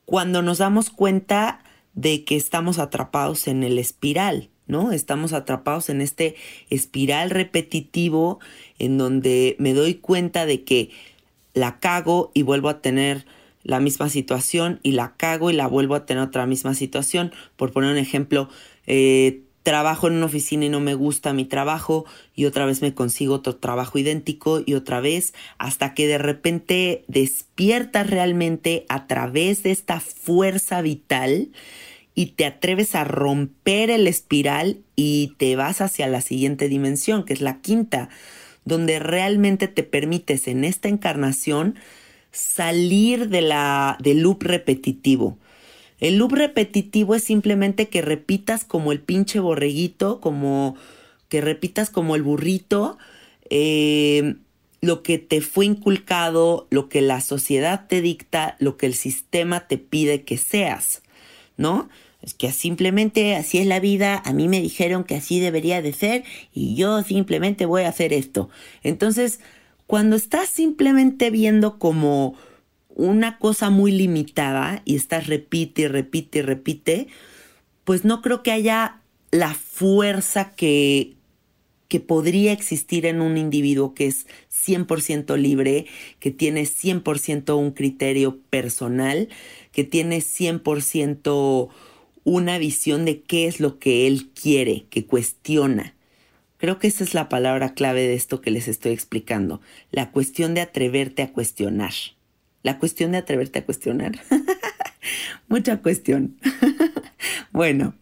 cuando 0.05 0.41
nos 0.41 0.57
damos 0.57 0.89
cuenta 0.89 1.63
de 1.93 2.23
que 2.23 2.35
estamos 2.35 2.79
atrapados 2.79 3.47
en 3.47 3.61
el 3.61 3.77
espiral, 3.77 4.49
¿no? 4.65 4.91
Estamos 4.91 5.33
atrapados 5.33 5.87
en 5.89 6.01
este 6.01 6.35
espiral 6.71 7.29
repetitivo 7.29 8.39
en 8.79 8.97
donde 8.97 9.55
me 9.59 9.75
doy 9.75 9.95
cuenta 9.95 10.47
de 10.47 10.63
que 10.63 10.89
la 11.53 11.79
cago 11.79 12.31
y 12.33 12.41
vuelvo 12.41 12.69
a 12.69 12.81
tener 12.81 13.27
la 13.61 13.79
misma 13.79 14.09
situación 14.09 14.79
y 14.81 14.93
la 14.93 15.13
cago 15.15 15.51
y 15.51 15.53
la 15.53 15.67
vuelvo 15.67 15.93
a 15.93 16.07
tener 16.07 16.23
otra 16.23 16.47
misma 16.47 16.73
situación. 16.73 17.31
Por 17.55 17.71
poner 17.71 17.91
un 17.91 17.99
ejemplo, 17.99 18.49
eh, 18.87 19.43
trabajo 19.69 20.07
en 20.07 20.13
una 20.13 20.25
oficina 20.25 20.65
y 20.65 20.69
no 20.69 20.79
me 20.79 20.95
gusta 20.95 21.31
mi 21.31 21.45
trabajo 21.45 22.03
y 22.33 22.45
otra 22.45 22.65
vez 22.65 22.81
me 22.81 22.95
consigo 22.95 23.35
otro 23.35 23.57
trabajo 23.57 23.99
idéntico 23.99 24.63
y 24.65 24.73
otra 24.73 24.99
vez 24.99 25.35
hasta 25.59 25.93
que 25.93 26.07
de 26.07 26.17
repente 26.17 27.05
despiertas 27.07 28.09
realmente 28.09 28.87
a 28.89 29.05
través 29.05 29.61
de 29.61 29.69
esta 29.69 29.99
fuerza 29.99 30.81
vital 30.81 31.51
y 32.15 32.31
te 32.31 32.47
atreves 32.47 32.95
a 32.95 33.03
romper 33.03 33.91
el 33.91 34.07
espiral 34.07 34.79
y 34.95 35.35
te 35.37 35.55
vas 35.55 35.81
hacia 35.81 36.07
la 36.07 36.21
siguiente 36.21 36.67
dimensión, 36.67 37.23
que 37.23 37.33
es 37.33 37.41
la 37.41 37.61
quinta, 37.61 38.09
donde 38.65 38.97
realmente 38.97 39.67
te 39.67 39.83
permites 39.83 40.47
en 40.47 40.63
esta 40.63 40.89
encarnación 40.89 41.75
salir 42.31 43.29
de 43.29 43.41
la, 43.41 43.97
del 44.01 44.21
loop 44.21 44.41
repetitivo. 44.41 45.37
El 45.99 46.17
loop 46.17 46.33
repetitivo 46.33 47.15
es 47.15 47.23
simplemente 47.23 47.89
que 47.89 48.01
repitas 48.01 48.63
como 48.63 48.91
el 48.91 48.99
pinche 48.99 49.39
borreguito, 49.39 50.21
como 50.21 50.75
que 51.27 51.41
repitas 51.41 51.89
como 51.89 52.15
el 52.15 52.23
burrito, 52.23 52.97
eh, 53.49 54.35
lo 54.81 55.03
que 55.03 55.17
te 55.19 55.41
fue 55.41 55.65
inculcado, 55.65 56.67
lo 56.69 56.89
que 56.89 57.01
la 57.01 57.21
sociedad 57.21 57.87
te 57.87 58.01
dicta, 58.01 58.55
lo 58.59 58.77
que 58.77 58.85
el 58.85 58.93
sistema 58.93 59.67
te 59.67 59.77
pide 59.77 60.23
que 60.23 60.37
seas, 60.37 61.01
¿no? 61.57 61.89
Es 62.21 62.33
que 62.33 62.51
simplemente 62.51 63.35
así 63.35 63.59
es 63.59 63.67
la 63.67 63.79
vida, 63.79 64.21
a 64.25 64.33
mí 64.33 64.47
me 64.47 64.61
dijeron 64.61 65.03
que 65.03 65.15
así 65.15 65.39
debería 65.39 65.81
de 65.81 65.93
ser 65.93 66.23
y 66.53 66.75
yo 66.75 67.01
simplemente 67.03 67.65
voy 67.65 67.83
a 67.83 67.89
hacer 67.89 68.11
esto. 68.11 68.49
Entonces, 68.83 69.39
cuando 69.87 70.15
estás 70.15 70.49
simplemente 70.49 71.29
viendo 71.29 71.79
como 71.79 72.35
una 72.99 73.37
cosa 73.37 73.69
muy 73.69 73.91
limitada 73.91 74.81
y 74.83 74.95
estás 74.95 75.27
repite 75.27 75.83
y 75.83 75.87
repite 75.87 76.39
y 76.39 76.41
repite, 76.41 77.07
pues 77.85 78.03
no 78.03 78.21
creo 78.21 78.43
que 78.43 78.51
haya 78.51 79.01
la 79.31 79.53
fuerza 79.53 80.53
que, 80.53 81.15
que 81.87 82.01
podría 82.01 82.51
existir 82.51 83.05
en 83.05 83.21
un 83.21 83.37
individuo 83.37 83.93
que 83.93 84.07
es 84.07 84.27
100% 84.51 85.37
libre, 85.37 85.85
que 86.19 86.31
tiene 86.31 86.63
100% 86.63 87.57
un 87.57 87.71
criterio 87.71 88.41
personal, 88.49 89.29
que 89.71 89.85
tiene 89.85 90.17
100% 90.19 91.69
una 92.25 92.57
visión 92.57 93.05
de 93.05 93.21
qué 93.21 93.47
es 93.47 93.61
lo 93.61 93.79
que 93.79 94.07
él 94.07 94.29
quiere, 94.31 94.87
que 94.89 95.05
cuestiona. 95.05 95.95
Creo 96.57 96.79
que 96.79 96.87
esa 96.87 97.05
es 97.05 97.13
la 97.13 97.29
palabra 97.29 97.73
clave 97.73 98.01
de 98.01 98.15
esto 98.15 98.41
que 98.41 98.51
les 98.51 98.67
estoy 98.67 98.91
explicando, 98.91 99.61
la 99.89 100.11
cuestión 100.11 100.53
de 100.53 100.61
atreverte 100.61 101.21
a 101.21 101.31
cuestionar. 101.31 101.93
La 102.63 102.79
cuestión 102.79 103.11
de 103.11 103.19
atreverte 103.19 103.59
a 103.59 103.65
cuestionar. 103.65 104.19
Mucha 105.47 105.81
cuestión. 105.81 106.37
bueno, 107.51 107.95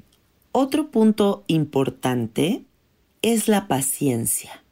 otro 0.51 0.89
punto 0.89 1.43
importante 1.47 2.63
es 3.21 3.47
la 3.47 3.67
paciencia. 3.67 4.63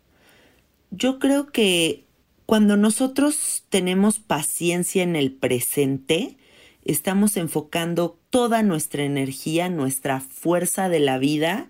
Yo 0.91 1.19
creo 1.19 1.51
que 1.51 2.05
cuando 2.45 2.77
nosotros 2.77 3.63
tenemos 3.69 4.19
paciencia 4.19 5.03
en 5.03 5.15
el 5.15 5.31
presente, 5.31 6.37
estamos 6.83 7.37
enfocando 7.37 8.19
toda 8.29 8.63
nuestra 8.63 9.03
energía, 9.03 9.69
nuestra 9.69 10.19
fuerza 10.19 10.89
de 10.89 10.99
la 10.99 11.17
vida 11.17 11.69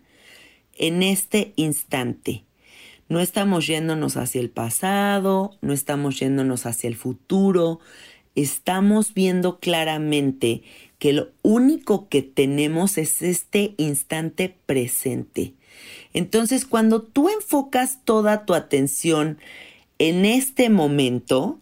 en 0.78 1.04
este 1.04 1.54
instante. 1.56 2.45
No 3.08 3.20
estamos 3.20 3.68
yéndonos 3.68 4.18
hacia 4.18 4.42
el 4.42 4.50
pasado, 4.50 5.58
no 5.62 5.74
estamos 5.74 6.20
yéndonos 6.20 6.66
hacia 6.66 6.88
el 6.88 6.96
futuro, 6.96 7.80
estamos 8.34 9.14
viendo 9.14 9.60
claramente 9.60 10.64
que 10.98 11.14
lo 11.14 11.30
único 11.44 12.10
que 12.10 12.22
tenemos 12.22 12.98
es 12.98 13.22
este 13.22 13.76
instante 13.78 14.56
presente. 14.66 15.54
Entonces, 16.14 16.66
cuando 16.66 17.02
tú 17.02 17.30
enfocas 17.30 18.00
toda 18.06 18.46
tu 18.46 18.54
atención 18.54 19.38
en 20.00 20.26
este 20.26 20.70
momento, 20.70 21.60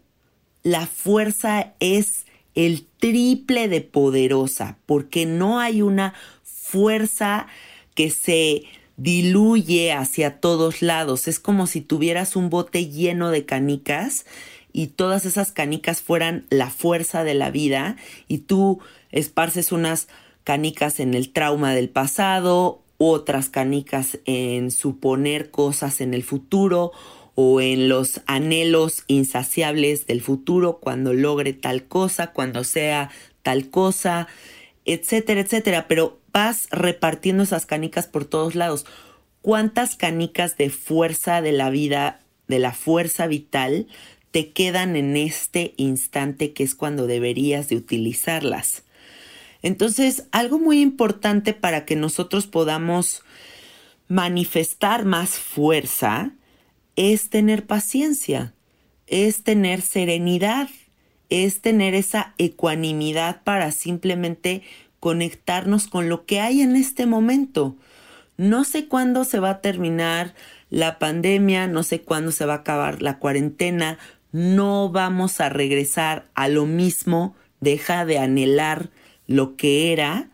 la 0.63 0.87
fuerza 0.87 1.73
es 1.79 2.25
el 2.55 2.85
triple 2.99 3.67
de 3.67 3.81
poderosa, 3.81 4.77
porque 4.85 5.25
no 5.25 5.59
hay 5.59 5.81
una 5.81 6.13
fuerza 6.43 7.47
que 7.95 8.09
se 8.09 8.63
diluye 8.97 9.91
hacia 9.91 10.39
todos 10.39 10.81
lados. 10.81 11.27
Es 11.27 11.39
como 11.39 11.67
si 11.67 11.81
tuvieras 11.81 12.35
un 12.35 12.49
bote 12.49 12.87
lleno 12.87 13.31
de 13.31 13.45
canicas 13.45 14.25
y 14.71 14.87
todas 14.87 15.25
esas 15.25 15.51
canicas 15.51 16.01
fueran 16.01 16.45
la 16.49 16.69
fuerza 16.69 17.23
de 17.23 17.33
la 17.33 17.51
vida 17.51 17.95
y 18.27 18.39
tú 18.39 18.79
esparces 19.11 19.71
unas 19.71 20.07
canicas 20.43 20.99
en 20.99 21.13
el 21.13 21.31
trauma 21.31 21.73
del 21.73 21.89
pasado, 21.89 22.81
otras 22.97 23.49
canicas 23.49 24.19
en 24.25 24.71
suponer 24.71 25.51
cosas 25.51 26.01
en 26.01 26.13
el 26.13 26.23
futuro 26.23 26.91
o 27.35 27.61
en 27.61 27.89
los 27.89 28.21
anhelos 28.25 29.03
insaciables 29.07 30.05
del 30.05 30.21
futuro 30.21 30.79
cuando 30.79 31.13
logre 31.13 31.53
tal 31.53 31.85
cosa, 31.85 32.31
cuando 32.31 32.63
sea 32.63 33.09
tal 33.41 33.69
cosa, 33.69 34.27
etcétera, 34.85 35.41
etcétera. 35.41 35.87
Pero 35.87 36.19
vas 36.33 36.67
repartiendo 36.71 37.43
esas 37.43 37.65
canicas 37.65 38.07
por 38.07 38.25
todos 38.25 38.55
lados. 38.55 38.85
¿Cuántas 39.41 39.95
canicas 39.95 40.57
de 40.57 40.69
fuerza 40.69 41.41
de 41.41 41.51
la 41.51 41.69
vida, 41.69 42.19
de 42.47 42.59
la 42.59 42.73
fuerza 42.73 43.27
vital, 43.27 43.87
te 44.31 44.51
quedan 44.51 44.95
en 44.95 45.15
este 45.15 45.73
instante 45.77 46.53
que 46.53 46.63
es 46.63 46.75
cuando 46.75 47.07
deberías 47.07 47.69
de 47.69 47.77
utilizarlas? 47.77 48.83
Entonces, 49.61 50.25
algo 50.31 50.59
muy 50.59 50.81
importante 50.81 51.53
para 51.53 51.85
que 51.85 51.95
nosotros 51.95 52.47
podamos 52.47 53.23
manifestar 54.09 55.05
más 55.05 55.31
fuerza 55.31 56.31
es 56.95 57.29
tener 57.29 57.65
paciencia, 57.65 58.53
es 59.07 59.43
tener 59.43 59.81
serenidad, 59.81 60.69
es 61.29 61.61
tener 61.61 61.95
esa 61.95 62.35
ecuanimidad 62.37 63.41
para 63.43 63.71
simplemente 63.71 64.63
conectarnos 65.03 65.87
con 65.87 66.07
lo 66.07 66.25
que 66.25 66.39
hay 66.39 66.61
en 66.61 66.77
este 66.77 67.05
momento. 67.05 67.75
No 68.37 68.63
sé 68.63 68.87
cuándo 68.87 69.25
se 69.25 69.41
va 69.41 69.49
a 69.49 69.59
terminar 69.59 70.33
la 70.69 70.97
pandemia, 70.97 71.67
no 71.67 71.83
sé 71.83 71.99
cuándo 71.99 72.31
se 72.31 72.45
va 72.45 72.53
a 72.53 72.57
acabar 72.59 73.01
la 73.01 73.19
cuarentena, 73.19 73.99
no 74.31 74.89
vamos 74.89 75.41
a 75.41 75.49
regresar 75.49 76.29
a 76.35 76.47
lo 76.47 76.65
mismo, 76.65 77.35
deja 77.59 78.05
de 78.05 78.17
anhelar 78.17 78.91
lo 79.27 79.57
que 79.57 79.91
era 79.91 80.29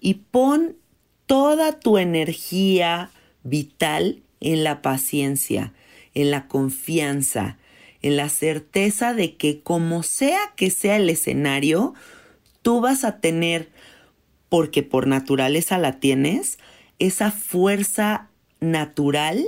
y 0.00 0.14
pon 0.14 0.74
toda 1.26 1.78
tu 1.78 1.96
energía 1.96 3.12
vital 3.44 4.24
en 4.40 4.64
la 4.64 4.82
paciencia, 4.82 5.72
en 6.14 6.32
la 6.32 6.48
confianza, 6.48 7.58
en 8.02 8.16
la 8.16 8.28
certeza 8.28 9.14
de 9.14 9.36
que 9.36 9.60
como 9.60 10.02
sea 10.02 10.40
que 10.56 10.72
sea 10.72 10.96
el 10.96 11.08
escenario, 11.10 11.94
tú 12.62 12.80
vas 12.80 13.04
a 13.04 13.20
tener, 13.20 13.68
porque 14.50 14.82
por 14.82 15.06
naturaleza 15.06 15.78
la 15.78 16.00
tienes, 16.00 16.58
esa 16.98 17.30
fuerza 17.30 18.28
natural, 18.60 19.42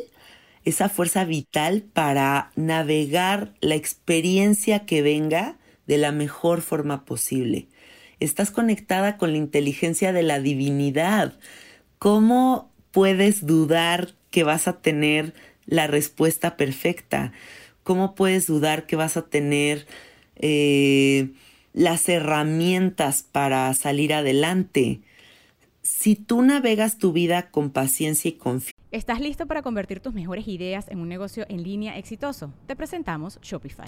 esa 0.65 0.89
fuerza 0.89 1.25
vital 1.25 1.83
para 1.93 2.53
navegar 2.57 3.53
la 3.61 3.75
experiencia 3.75 4.87
que 4.87 5.03
venga 5.03 5.59
de 5.87 5.99
la 5.99 6.13
mejor 6.13 6.63
forma 6.63 7.05
posible. 7.05 7.69
Estás 8.21 8.53
conectada 8.53 9.19
con 9.19 9.33
la 9.33 9.39
inteligencia 9.39 10.13
de 10.13 10.23
la 10.23 10.39
divinidad. 10.39 11.37
¿Cómo 11.99 12.73
puedes 12.93 13.45
dudar 13.45 14.15
que 14.31 14.45
vas 14.45 14.69
a 14.69 14.81
tener 14.81 15.35
la 15.67 15.89
respuesta 15.89 16.57
perfecta? 16.57 17.33
¿Cómo 17.83 18.15
puedes 18.15 18.47
dudar 18.47 18.87
que 18.87 18.95
vas 18.95 19.17
a 19.17 19.23
tener 19.23 19.87
eh, 20.37 21.31
las 21.73 22.09
herramientas 22.09 23.23
para 23.23 23.73
salir 23.75 24.15
adelante? 24.15 25.01
Si 25.83 26.15
tú 26.17 26.43
navegas 26.43 26.99
tu 26.99 27.13
vida 27.13 27.51
con 27.51 27.71
paciencia 27.71 28.29
y 28.29 28.33
confianza, 28.33 28.73
¿Estás 28.93 29.21
listo 29.21 29.47
para 29.47 29.63
convertir 29.63 30.01
tus 30.01 30.13
mejores 30.13 30.47
ideas 30.47 30.87
en 30.89 31.01
un 31.01 31.09
negocio 31.09 31.47
en 31.49 31.63
línea 31.63 31.97
exitoso? 31.97 32.53
Te 32.67 32.77
presentamos 32.77 33.41
Shopify. 33.41 33.87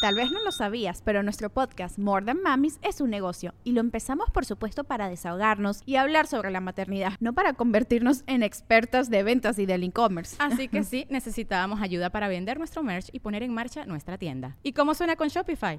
Tal 0.00 0.14
vez 0.14 0.32
no 0.32 0.42
lo 0.42 0.50
sabías, 0.52 1.02
pero 1.04 1.22
nuestro 1.22 1.50
podcast 1.50 1.98
More 1.98 2.24
Than 2.24 2.40
Mamis 2.40 2.78
es 2.80 3.02
un 3.02 3.10
negocio 3.10 3.52
y 3.62 3.72
lo 3.72 3.80
empezamos 3.80 4.30
por 4.30 4.46
supuesto 4.46 4.84
para 4.84 5.10
desahogarnos 5.10 5.82
y 5.84 5.96
hablar 5.96 6.26
sobre 6.26 6.50
la 6.50 6.60
maternidad, 6.60 7.12
no 7.20 7.34
para 7.34 7.52
convertirnos 7.52 8.24
en 8.26 8.42
expertas 8.42 9.10
de 9.10 9.22
ventas 9.22 9.58
y 9.58 9.66
del 9.66 9.84
e-commerce. 9.84 10.36
Así 10.38 10.68
que 10.68 10.82
sí, 10.82 11.06
necesitábamos 11.10 11.82
ayuda 11.82 12.08
para 12.08 12.28
vender 12.28 12.56
nuestro 12.56 12.82
merch 12.82 13.10
y 13.12 13.20
poner 13.20 13.42
en 13.42 13.52
marcha 13.52 13.84
nuestra 13.84 14.16
tienda. 14.16 14.56
¿Y 14.62 14.72
cómo 14.72 14.94
suena 14.94 15.16
con 15.16 15.28
Shopify? 15.28 15.78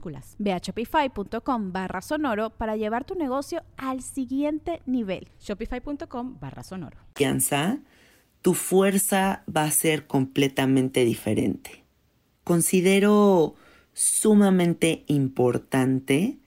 minúsculas. 0.00 0.36
Ve 0.38 0.52
a 0.52 0.58
shopify.com 0.58 1.72
barra 1.72 2.00
sonoro 2.00 2.50
para 2.50 2.76
llevar 2.76 3.04
tu 3.04 3.14
negocio 3.14 3.62
al 3.76 4.02
siguiente 4.02 4.80
nivel. 4.86 5.28
Shopify.com 5.40 6.38
barra 6.40 6.62
sonoro. 6.62 6.98
Tu 8.42 8.54
fuerza 8.54 9.44
va 9.54 9.64
a 9.64 9.70
ser 9.70 10.06
completamente 10.06 11.04
diferente. 11.04 11.84
Considero 12.42 13.54
sumamente 13.92 15.04
importante 15.08 16.38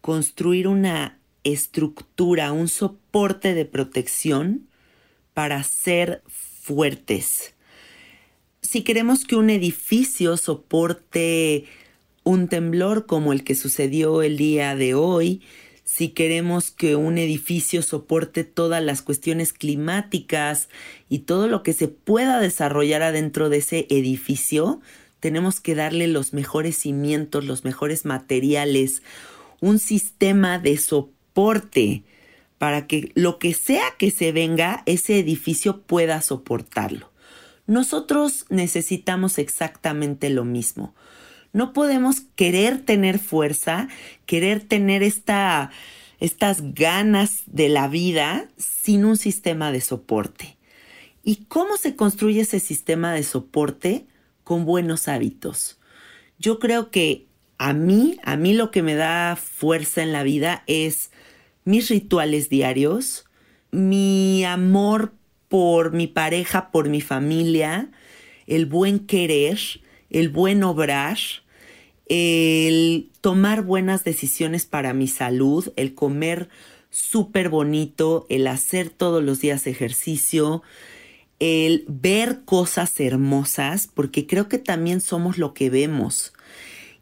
construir 0.00 0.68
una 0.68 1.18
estructura, 1.42 2.52
un 2.52 2.68
soporte 2.68 3.52
de 3.54 3.64
protección 3.64 4.68
para 5.32 5.60
ser 5.64 6.22
fuertes. 6.28 7.54
Si 8.62 8.82
queremos 8.82 9.24
que 9.24 9.34
un 9.34 9.50
edificio 9.50 10.36
soporte 10.36 11.64
un 12.24 12.48
temblor 12.48 13.06
como 13.06 13.32
el 13.32 13.44
que 13.44 13.54
sucedió 13.54 14.22
el 14.22 14.36
día 14.36 14.74
de 14.74 14.94
hoy, 14.94 15.42
si 15.84 16.08
queremos 16.08 16.70
que 16.70 16.96
un 16.96 17.18
edificio 17.18 17.82
soporte 17.82 18.42
todas 18.42 18.82
las 18.82 19.02
cuestiones 19.02 19.52
climáticas 19.52 20.70
y 21.10 21.20
todo 21.20 21.46
lo 21.46 21.62
que 21.62 21.74
se 21.74 21.88
pueda 21.88 22.40
desarrollar 22.40 23.02
adentro 23.02 23.50
de 23.50 23.58
ese 23.58 23.86
edificio, 23.90 24.80
tenemos 25.20 25.60
que 25.60 25.74
darle 25.74 26.08
los 26.08 26.32
mejores 26.32 26.78
cimientos, 26.78 27.44
los 27.44 27.64
mejores 27.64 28.06
materiales, 28.06 29.02
un 29.60 29.78
sistema 29.78 30.58
de 30.58 30.78
soporte 30.78 32.02
para 32.58 32.86
que 32.86 33.12
lo 33.14 33.38
que 33.38 33.52
sea 33.52 33.84
que 33.98 34.10
se 34.10 34.32
venga, 34.32 34.82
ese 34.86 35.18
edificio 35.18 35.82
pueda 35.82 36.22
soportarlo. 36.22 37.10
Nosotros 37.66 38.46
necesitamos 38.48 39.38
exactamente 39.38 40.30
lo 40.30 40.44
mismo. 40.44 40.94
No 41.54 41.72
podemos 41.72 42.20
querer 42.34 42.82
tener 42.82 43.20
fuerza, 43.20 43.86
querer 44.26 44.60
tener 44.60 45.04
esta, 45.04 45.70
estas 46.18 46.74
ganas 46.74 47.44
de 47.46 47.68
la 47.68 47.86
vida 47.86 48.48
sin 48.58 49.04
un 49.04 49.16
sistema 49.16 49.70
de 49.70 49.80
soporte. 49.80 50.56
¿Y 51.22 51.44
cómo 51.46 51.76
se 51.76 51.94
construye 51.94 52.40
ese 52.40 52.58
sistema 52.58 53.12
de 53.12 53.22
soporte? 53.22 54.04
Con 54.42 54.64
buenos 54.64 55.06
hábitos. 55.06 55.78
Yo 56.40 56.58
creo 56.58 56.90
que 56.90 57.28
a 57.56 57.72
mí, 57.72 58.18
a 58.24 58.36
mí 58.36 58.52
lo 58.52 58.72
que 58.72 58.82
me 58.82 58.96
da 58.96 59.36
fuerza 59.36 60.02
en 60.02 60.12
la 60.12 60.24
vida 60.24 60.64
es 60.66 61.12
mis 61.64 61.88
rituales 61.88 62.48
diarios, 62.48 63.26
mi 63.70 64.44
amor 64.44 65.14
por 65.48 65.92
mi 65.92 66.08
pareja, 66.08 66.72
por 66.72 66.88
mi 66.88 67.00
familia, 67.00 67.92
el 68.48 68.66
buen 68.66 69.06
querer, 69.06 69.60
el 70.10 70.30
buen 70.30 70.64
obrar, 70.64 71.18
el 72.06 73.10
tomar 73.20 73.62
buenas 73.62 74.04
decisiones 74.04 74.66
para 74.66 74.92
mi 74.92 75.08
salud, 75.08 75.72
el 75.76 75.94
comer 75.94 76.48
súper 76.90 77.48
bonito, 77.48 78.26
el 78.28 78.46
hacer 78.46 78.90
todos 78.90 79.22
los 79.22 79.40
días 79.40 79.66
ejercicio, 79.66 80.62
el 81.40 81.84
ver 81.88 82.42
cosas 82.44 82.98
hermosas, 83.00 83.88
porque 83.92 84.26
creo 84.26 84.48
que 84.48 84.58
también 84.58 85.00
somos 85.00 85.38
lo 85.38 85.54
que 85.54 85.70
vemos. 85.70 86.32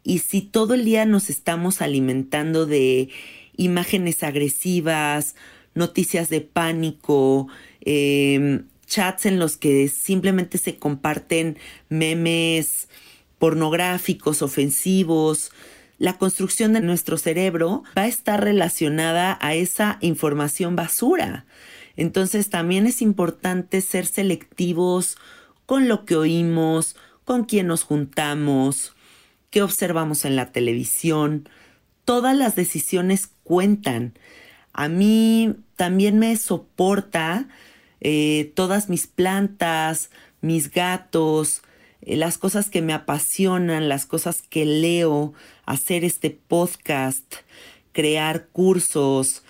Y 0.03 0.19
si 0.19 0.41
todo 0.41 0.73
el 0.73 0.83
día 0.83 1.05
nos 1.05 1.29
estamos 1.29 1.81
alimentando 1.81 2.65
de 2.65 3.09
imágenes 3.55 4.23
agresivas, 4.23 5.35
noticias 5.75 6.29
de 6.29 6.41
pánico, 6.41 7.47
em, 7.81 8.65
chats 8.85 9.25
en 9.25 9.39
los 9.39 9.57
que 9.57 9.87
simplemente 9.87 10.57
se 10.57 10.77
comparten 10.77 11.57
memes, 11.89 12.87
pornográficos, 13.43 14.41
ofensivos, 14.41 15.51
la 15.97 16.17
construcción 16.17 16.71
de 16.71 16.79
nuestro 16.79 17.17
cerebro 17.17 17.83
va 17.97 18.03
a 18.03 18.07
estar 18.07 18.41
relacionada 18.41 19.37
a 19.41 19.53
esa 19.53 19.97
información 19.99 20.77
basura. 20.77 21.45
Entonces 21.97 22.49
también 22.49 22.87
es 22.87 23.01
importante 23.01 23.81
ser 23.81 24.05
selectivos 24.05 25.17
con 25.65 25.89
lo 25.89 26.05
que 26.05 26.15
oímos, 26.15 26.95
con 27.25 27.43
quién 27.43 27.67
nos 27.67 27.83
juntamos, 27.83 28.95
qué 29.49 29.61
observamos 29.61 30.23
en 30.23 30.37
la 30.37 30.53
televisión. 30.53 31.49
Todas 32.05 32.37
las 32.37 32.55
decisiones 32.55 33.29
cuentan. 33.43 34.13
A 34.71 34.87
mí 34.87 35.53
también 35.75 36.17
me 36.17 36.37
soporta 36.37 37.49
eh, 37.99 38.53
todas 38.55 38.87
mis 38.87 39.05
plantas, 39.07 40.11
mis 40.39 40.71
gatos, 40.71 41.61
las 42.05 42.37
cosas 42.37 42.69
que 42.69 42.81
me 42.81 42.93
apasionan, 42.93 43.89
las 43.89 44.05
cosas 44.05 44.41
que 44.41 44.65
leo, 44.65 45.33
hacer 45.65 46.03
este 46.03 46.29
podcast, 46.31 47.35
crear 47.91 48.47
cursos, 48.47 49.43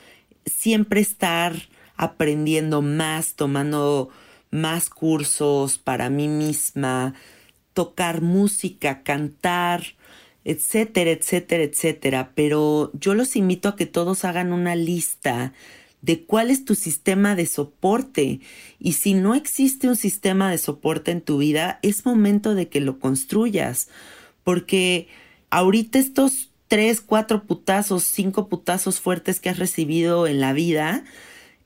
siempre 0.46 1.02
estar 1.02 1.54
aprendiendo 1.96 2.82
más, 2.82 3.36
tomando 3.36 4.10
más 4.52 4.90
cursos 4.90 5.78
para 5.78 6.10
mí 6.10 6.28
misma, 6.28 7.16
tocar 7.74 8.22
música, 8.22 9.04
cantar, 9.04 9.84
etcétera, 10.44 11.12
etcétera, 11.12 11.64
etcétera. 11.64 12.32
Pero 12.36 12.92
yo 12.94 13.16
los 13.16 13.36
invito 13.36 13.70
a 13.70 13.76
que 13.76 13.86
todos 13.86 14.26
hagan 14.26 14.54
una 14.54 14.76
lista 14.76 15.54
de 16.04 16.26
cuál 16.26 16.52
es 16.52 16.66
tu 16.66 16.76
sistema 16.76 17.34
de 17.34 17.46
soporte. 17.46 18.42
Y 18.78 18.94
si 18.94 19.14
no 19.14 19.34
existe 19.36 19.88
un 19.88 19.96
sistema 19.96 20.52
de 20.52 20.58
soporte 20.58 21.12
en 21.12 21.22
tu 21.22 21.38
vida, 21.38 21.80
es 21.82 22.06
momento 22.06 22.56
de 22.56 22.68
que 22.68 22.82
lo 22.82 23.00
construyas. 23.00 23.88
Porque 24.44 25.08
ahorita 25.50 25.98
estos 25.98 26.52
tres, 26.68 27.00
cuatro 27.00 27.46
putazos, 27.46 28.04
cinco 28.04 28.50
putazos 28.50 29.00
fuertes 29.00 29.40
que 29.40 29.50
has 29.50 29.58
recibido 29.58 30.28
en 30.28 30.42
la 30.42 30.52
vida, 30.52 31.06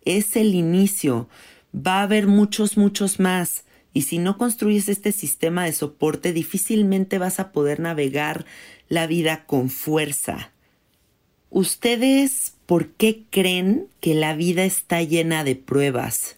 es 0.06 0.36
el 0.36 0.54
inicio. 0.54 1.28
Va 1.76 2.00
a 2.00 2.04
haber 2.04 2.28
muchos, 2.28 2.78
muchos 2.78 3.20
más. 3.20 3.66
Y 3.92 4.04
si 4.04 4.20
no 4.20 4.38
construyes 4.38 4.88
este 4.88 5.14
sistema 5.14 5.66
de 5.66 5.74
soporte, 5.74 6.32
difícilmente 6.32 7.18
vas 7.18 7.40
a 7.40 7.52
poder 7.52 7.80
navegar 7.80 8.46
la 8.88 9.08
vida 9.08 9.46
con 9.46 9.72
fuerza. 9.72 10.52
¿Ustedes 11.50 12.54
por 12.66 12.90
qué 12.90 13.24
creen 13.30 13.88
que 14.02 14.14
la 14.14 14.36
vida 14.36 14.66
está 14.66 15.02
llena 15.02 15.44
de 15.44 15.56
pruebas? 15.56 16.38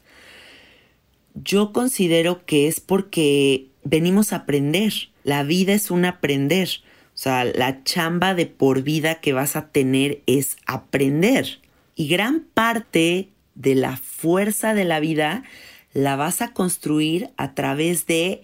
Yo 1.34 1.74
considero 1.74 2.46
que 2.46 2.68
es 2.68 2.80
porque 2.80 3.68
venimos 3.84 4.34
a 4.34 4.38
aprender. 4.38 4.94
La 5.24 5.44
vida 5.44 5.74
es 5.74 5.90
un 5.90 6.06
aprender. 6.06 6.70
O 7.14 7.18
sea, 7.22 7.44
la 7.44 7.84
chamba 7.84 8.34
de 8.34 8.46
por 8.46 8.84
vida 8.84 9.16
que 9.16 9.34
vas 9.34 9.56
a 9.56 9.70
tener 9.70 10.22
es 10.26 10.58
aprender. 10.66 11.60
Y 11.96 12.08
gran 12.08 12.42
parte 12.54 13.30
de 13.56 13.76
la 13.76 13.98
fuerza 13.98 14.74
de 14.74 14.86
la 14.86 15.00
vida 15.00 15.44
la 15.92 16.16
vas 16.16 16.42
a 16.42 16.54
construir 16.54 17.32
a 17.36 17.56
través 17.56 18.06
de 18.06 18.42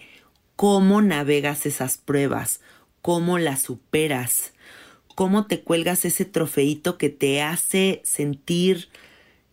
cómo 0.56 1.00
navegas 1.00 1.64
esas 1.64 1.96
pruebas, 1.96 2.60
cómo 3.02 3.38
las 3.38 3.62
superas, 3.62 4.52
cómo 5.16 5.46
te 5.46 5.62
cuelgas 5.62 6.04
ese 6.04 6.26
trofeito 6.26 6.98
que 6.98 7.08
te 7.08 7.40
hace 7.42 8.02
sentir 8.04 8.90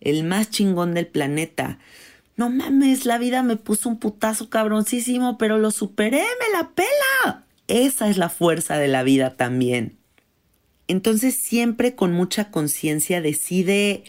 el 0.02 0.26
más 0.26 0.50
chingón 0.50 0.94
del 0.94 1.08
planeta. 1.08 1.80
No 2.36 2.50
mames, 2.50 3.06
la 3.06 3.18
vida 3.18 3.44
me 3.44 3.56
puso 3.56 3.88
un 3.88 3.98
putazo 3.98 4.50
cabroncísimo, 4.50 5.38
pero 5.38 5.58
lo 5.58 5.72
superé, 5.72 6.22
me 6.22 6.58
la 6.58 6.72
pela. 6.72 7.46
Esa 7.70 8.10
es 8.10 8.18
la 8.18 8.28
fuerza 8.28 8.78
de 8.78 8.90
la 8.90 9.04
vida 9.04 9.38
también. 9.38 9.98
Entonces 10.90 11.38
siempre 11.38 11.96
con 11.96 12.12
mucha 12.12 12.52
conciencia 12.52 13.22
decide 13.22 14.04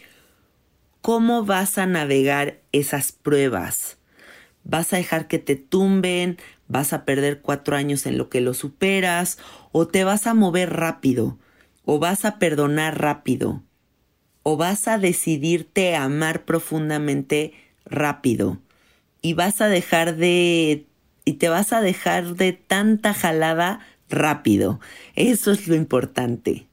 cómo 0.99 1.45
vas 1.45 1.77
a 1.77 1.85
navegar 1.85 2.59
esas 2.73 3.13
pruebas. 3.13 3.97
¿Vas 4.65 4.91
a 4.91 4.97
dejar 4.97 5.29
que 5.29 5.39
te 5.39 5.55
tumben? 5.55 6.37
¿Vas 6.67 6.91
a 6.91 7.05
perder 7.05 7.39
cuatro 7.39 7.77
años 7.77 8.05
en 8.07 8.17
lo 8.17 8.27
que 8.27 8.41
lo 8.41 8.53
superas? 8.53 9.37
¿O 9.71 9.87
te 9.87 10.03
vas 10.03 10.27
a 10.27 10.33
mover 10.33 10.73
rápido? 10.73 11.37
¿O 11.85 11.99
vas 11.99 12.25
a 12.25 12.39
perdonar 12.39 12.99
rápido? 12.99 13.63
¿O 14.43 14.57
vas 14.57 14.87
a 14.87 14.97
decidirte 14.97 15.95
a 15.95 16.03
amar 16.03 16.45
profundamente 16.45 17.53
rápido? 17.85 18.59
Y 19.21 19.33
vas 19.33 19.61
a 19.61 19.67
dejar 19.67 20.15
de... 20.15 20.85
y 21.25 21.33
te 21.33 21.49
vas 21.49 21.73
a 21.73 21.81
dejar 21.81 22.35
de 22.35 22.53
tanta 22.53 23.13
jalada 23.13 23.79
rápido. 24.09 24.79
Eso 25.15 25.51
es 25.51 25.67
lo 25.67 25.75
importante. 25.75 26.65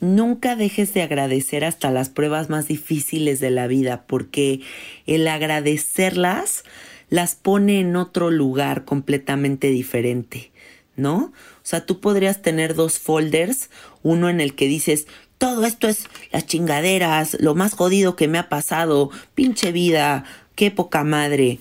Nunca 0.00 0.56
dejes 0.56 0.94
de 0.94 1.02
agradecer 1.02 1.64
hasta 1.64 1.90
las 1.90 2.08
pruebas 2.08 2.48
más 2.48 2.68
difíciles 2.68 3.38
de 3.38 3.50
la 3.50 3.66
vida, 3.66 4.04
porque 4.06 4.60
el 5.06 5.28
agradecerlas 5.28 6.64
las 7.10 7.34
pone 7.34 7.80
en 7.80 7.96
otro 7.96 8.30
lugar 8.30 8.84
completamente 8.84 9.68
diferente, 9.68 10.49
¿no? 10.96 11.16
O 11.16 11.62
sea, 11.62 11.86
tú 11.86 12.00
podrías 12.00 12.42
tener 12.42 12.74
dos 12.74 12.98
folders, 12.98 13.70
uno 14.02 14.28
en 14.28 14.40
el 14.40 14.54
que 14.54 14.66
dices, 14.66 15.06
todo 15.38 15.64
esto 15.64 15.88
es 15.88 16.04
las 16.32 16.46
chingaderas, 16.46 17.38
lo 17.40 17.54
más 17.54 17.72
jodido 17.74 18.14
que 18.14 18.28
me 18.28 18.38
ha 18.38 18.48
pasado, 18.48 19.10
pinche 19.34 19.72
vida, 19.72 20.24
qué 20.54 20.70
poca 20.70 21.02
madre. 21.04 21.58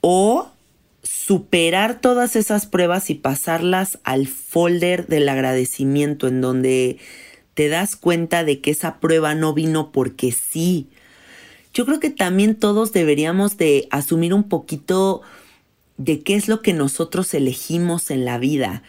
O 0.00 0.48
superar 1.02 2.00
todas 2.00 2.36
esas 2.36 2.66
pruebas 2.66 3.10
y 3.10 3.14
pasarlas 3.14 3.98
al 4.04 4.28
folder 4.28 5.08
del 5.08 5.28
agradecimiento 5.28 6.28
en 6.28 6.40
donde 6.40 6.98
te 7.54 7.68
das 7.68 7.96
cuenta 7.96 8.44
de 8.44 8.60
que 8.60 8.70
esa 8.70 9.00
prueba 9.00 9.34
no 9.34 9.54
vino 9.54 9.90
porque 9.90 10.30
sí. 10.30 10.88
Yo 11.74 11.84
creo 11.84 12.00
que 12.00 12.10
también 12.10 12.54
todos 12.54 12.92
deberíamos 12.92 13.56
de 13.56 13.88
asumir 13.90 14.34
un 14.34 14.44
poquito 14.44 15.22
de 15.96 16.22
qué 16.22 16.34
es 16.34 16.48
lo 16.48 16.62
que 16.62 16.72
nosotros 16.72 17.32
elegimos 17.34 18.10
en 18.10 18.24
la 18.24 18.38
vida. 18.38 18.82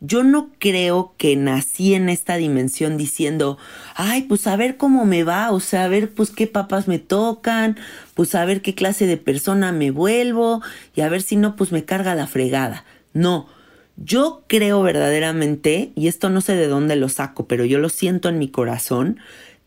Yo 0.00 0.22
no 0.22 0.50
creo 0.58 1.14
que 1.16 1.34
nací 1.36 1.94
en 1.94 2.08
esta 2.08 2.36
dimensión 2.36 2.98
diciendo, 2.98 3.56
ay, 3.94 4.22
pues 4.22 4.46
a 4.46 4.56
ver 4.56 4.76
cómo 4.76 5.06
me 5.06 5.24
va, 5.24 5.50
o 5.50 5.60
sea, 5.60 5.84
a 5.84 5.88
ver 5.88 6.10
pues 6.10 6.30
qué 6.30 6.46
papas 6.46 6.88
me 6.88 6.98
tocan, 6.98 7.78
pues 8.14 8.34
a 8.34 8.44
ver 8.44 8.60
qué 8.60 8.74
clase 8.74 9.06
de 9.06 9.16
persona 9.16 9.72
me 9.72 9.90
vuelvo 9.90 10.62
y 10.94 11.00
a 11.00 11.08
ver 11.08 11.22
si 11.22 11.36
no, 11.36 11.56
pues 11.56 11.72
me 11.72 11.84
carga 11.84 12.14
la 12.14 12.26
fregada. 12.26 12.84
No, 13.14 13.48
yo 13.96 14.44
creo 14.46 14.82
verdaderamente, 14.82 15.92
y 15.94 16.08
esto 16.08 16.28
no 16.28 16.40
sé 16.40 16.54
de 16.54 16.66
dónde 16.66 16.96
lo 16.96 17.08
saco, 17.08 17.46
pero 17.46 17.64
yo 17.64 17.78
lo 17.78 17.88
siento 17.88 18.28
en 18.28 18.38
mi 18.38 18.48
corazón, 18.48 19.20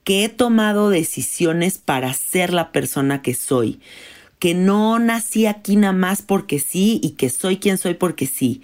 que 0.03 0.23
he 0.23 0.29
tomado 0.29 0.89
decisiones 0.89 1.77
para 1.79 2.13
ser 2.13 2.53
la 2.53 2.71
persona 2.71 3.21
que 3.21 3.33
soy, 3.33 3.79
que 4.39 4.53
no 4.53 4.99
nací 4.99 5.45
aquí 5.45 5.75
nada 5.75 5.93
más 5.93 6.21
porque 6.21 6.59
sí 6.59 6.99
y 7.03 7.11
que 7.11 7.29
soy 7.29 7.57
quien 7.57 7.77
soy 7.77 7.95
porque 7.95 8.27
sí. 8.27 8.61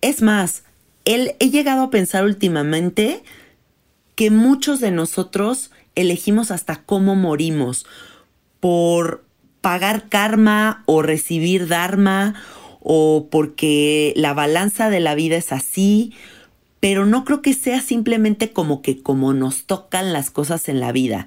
Es 0.00 0.22
más, 0.22 0.64
he 1.04 1.50
llegado 1.50 1.82
a 1.82 1.90
pensar 1.90 2.24
últimamente 2.24 3.22
que 4.14 4.30
muchos 4.30 4.80
de 4.80 4.90
nosotros 4.90 5.70
elegimos 5.94 6.50
hasta 6.50 6.82
cómo 6.82 7.14
morimos 7.14 7.86
por 8.60 9.24
pagar 9.60 10.08
karma 10.08 10.82
o 10.86 11.02
recibir 11.02 11.68
dharma 11.68 12.34
o 12.80 13.28
porque 13.30 14.12
la 14.16 14.34
balanza 14.34 14.90
de 14.90 15.00
la 15.00 15.14
vida 15.14 15.36
es 15.36 15.52
así, 15.52 16.12
pero 16.80 17.06
no 17.06 17.24
creo 17.24 17.40
que 17.40 17.54
sea 17.54 17.80
simplemente 17.80 18.52
como 18.52 18.82
que 18.82 19.02
como 19.02 19.32
nos 19.32 19.64
tocan 19.64 20.12
las 20.12 20.30
cosas 20.30 20.68
en 20.68 20.80
la 20.80 20.92
vida. 20.92 21.26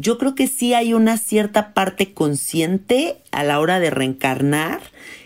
Yo 0.00 0.16
creo 0.16 0.36
que 0.36 0.46
sí 0.46 0.74
hay 0.74 0.94
una 0.94 1.18
cierta 1.18 1.74
parte 1.74 2.12
consciente 2.14 3.16
a 3.32 3.42
la 3.42 3.58
hora 3.58 3.80
de 3.80 3.90
reencarnar 3.90 4.80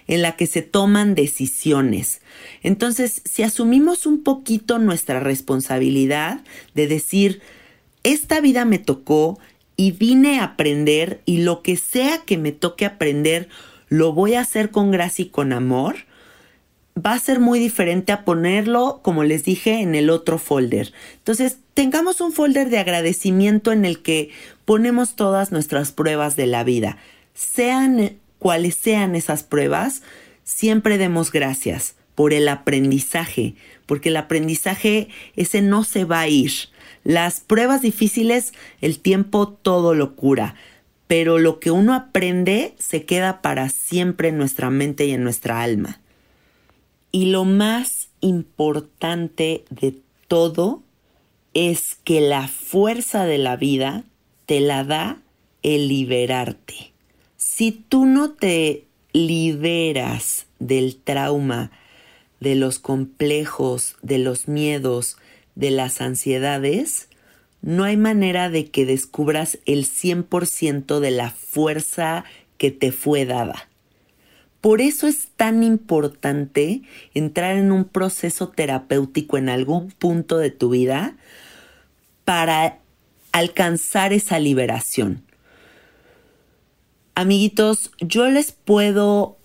en 0.07 0.23
la 0.23 0.35
que 0.35 0.47
se 0.47 0.63
toman 0.63 1.15
decisiones. 1.15 2.23
Entonces, 2.63 3.21
si 3.27 3.43
asumimos 3.43 4.07
un 4.07 4.23
poquito 4.23 4.79
nuestra 4.79 5.21
responsabilidad 5.21 6.41
de 6.73 6.89
decir, 6.89 7.43
esta 8.03 8.41
vida 8.41 8.65
me 8.65 8.79
tocó 8.79 9.39
y 9.77 9.93
vine 9.93 10.41
a 10.41 10.45
aprender 10.45 11.21
y 11.27 11.43
lo 11.43 11.61
que 11.61 11.77
sea 11.77 12.23
que 12.25 12.39
me 12.39 12.53
toque 12.53 12.87
aprender, 12.87 13.51
lo 13.91 14.15
voy 14.15 14.35
a 14.35 14.41
hacer 14.41 14.71
con 14.71 14.91
gracia 14.91 15.27
y 15.27 15.29
con 15.29 15.53
amor, 15.53 15.97
va 16.97 17.13
a 17.13 17.19
ser 17.19 17.41
muy 17.41 17.59
diferente 17.59 18.13
a 18.13 18.25
ponerlo, 18.25 19.01
como 19.03 19.25
les 19.25 19.45
dije, 19.45 19.81
en 19.81 19.95
el 19.95 20.11
otro 20.11 20.39
folder. 20.39 20.93
Entonces, 21.17 21.59
tengamos 21.75 22.21
un 22.21 22.33
folder 22.33 22.69
de 22.69 22.79
agradecimiento 22.79 23.73
en 23.73 23.85
el 23.85 24.03
que 24.03 24.31
ponemos 24.65 25.17
todas 25.17 25.53
nuestras 25.53 25.93
pruebas 25.93 26.37
de 26.37 26.47
la 26.47 26.65
vida. 26.65 26.99
Sean 27.35 28.19
cuales 28.39 28.75
sean 28.75 29.15
esas 29.15 29.43
pruebas, 29.43 30.03
siempre 30.45 30.99
demos 30.99 31.33
gracias 31.33 31.95
por 32.15 32.33
el 32.33 32.49
aprendizaje, 32.49 33.55
porque 33.87 34.11
el 34.11 34.17
aprendizaje 34.17 35.09
ese 35.37 35.63
no 35.63 35.85
se 35.85 36.05
va 36.05 36.21
a 36.21 36.29
ir. 36.29 36.53
Las 37.05 37.41
pruebas 37.41 37.83
difíciles, 37.83 38.53
el 38.81 38.99
tiempo 38.99 39.49
todo 39.49 39.95
lo 39.95 40.15
cura 40.15 40.55
pero 41.13 41.39
lo 41.39 41.61
que 41.61 41.71
uno 41.71 41.93
aprende 41.93 42.75
se 42.79 43.05
queda 43.05 43.43
para 43.43 43.69
siempre 43.69 44.29
en 44.29 44.39
nuestra 44.39 44.71
mente 44.71 45.05
y 45.05 45.11
en 45.11 45.23
nuestra 45.23 45.61
alma. 45.61 46.01
Y 47.11 47.27
lo 47.27 47.45
más 47.45 48.09
importante 48.23 49.67
de 49.69 49.95
todo 50.27 50.83
es 51.53 51.99
que 52.03 52.23
la 52.23 52.49
fuerza 52.49 53.27
de 53.27 53.37
la 53.37 53.57
vida 53.57 54.05
te 54.53 54.61
la 54.61 54.85
da 54.85 55.17
el 55.63 55.89
liberarte. 55.89 56.93
Si 57.39 57.73
tú 57.73 58.05
no 58.05 58.33
te 58.33 58.85
liberas 59.15 60.45
del 60.59 60.97
trauma, 60.97 61.71
de 62.39 62.55
los 62.55 62.79
complejos, 62.79 63.97
de 64.03 64.19
los 64.19 64.49
miedos, 64.49 65.17
de 65.55 65.71
las 65.71 66.03
ansiedades, 66.03 67.09
no 67.63 67.85
hay 67.85 67.97
manera 67.97 68.51
de 68.51 68.71
que 68.71 68.85
descubras 68.85 69.59
el 69.65 69.87
100% 69.87 71.01
de 71.01 71.11
la 71.13 71.31
fuerza 71.31 72.27
que 72.59 72.71
te 72.71 72.93
fue 72.93 73.25
dada. 73.25 73.71
Por 74.61 74.83
eso 74.83 75.07
es 75.07 75.29
tan 75.35 75.63
importante 75.63 76.83
entrar 77.15 77.57
en 77.57 77.73
un 77.73 77.87
proceso 77.87 78.49
terapéutico 78.49 79.39
en 79.39 79.49
algún 79.49 79.93
punto 79.93 80.37
de 80.37 80.51
tu 80.51 80.69
vida 80.69 81.17
para 82.27 82.82
alcanzar 83.33 84.13
esa 84.13 84.39
liberación. 84.39 85.25
Amiguitos, 87.15 87.91
yo 87.99 88.29
les 88.29 88.53
puedo 88.53 89.37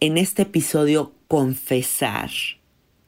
en 0.00 0.18
este 0.18 0.42
episodio 0.42 1.12
confesar 1.28 2.30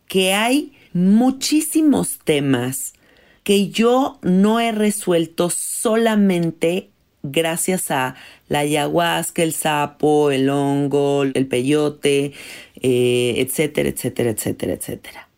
que 0.08 0.32
hay 0.34 0.72
muchísimos 0.92 2.18
temas 2.24 2.94
que 3.42 3.68
yo 3.68 4.18
no 4.22 4.60
he 4.60 4.72
resuelto 4.72 5.50
solamente 5.50 6.90
gracias 7.22 7.90
a 7.90 8.14
la 8.48 8.60
ayahuasca, 8.60 9.42
el 9.42 9.54
sapo, 9.54 10.30
el 10.30 10.48
hongo, 10.48 11.24
el 11.24 11.46
peyote, 11.46 12.32
eh, 12.80 13.34
etcétera, 13.38 13.88
etcétera, 13.88 14.30
etcétera, 14.30 14.72
etcétera. 14.74 15.28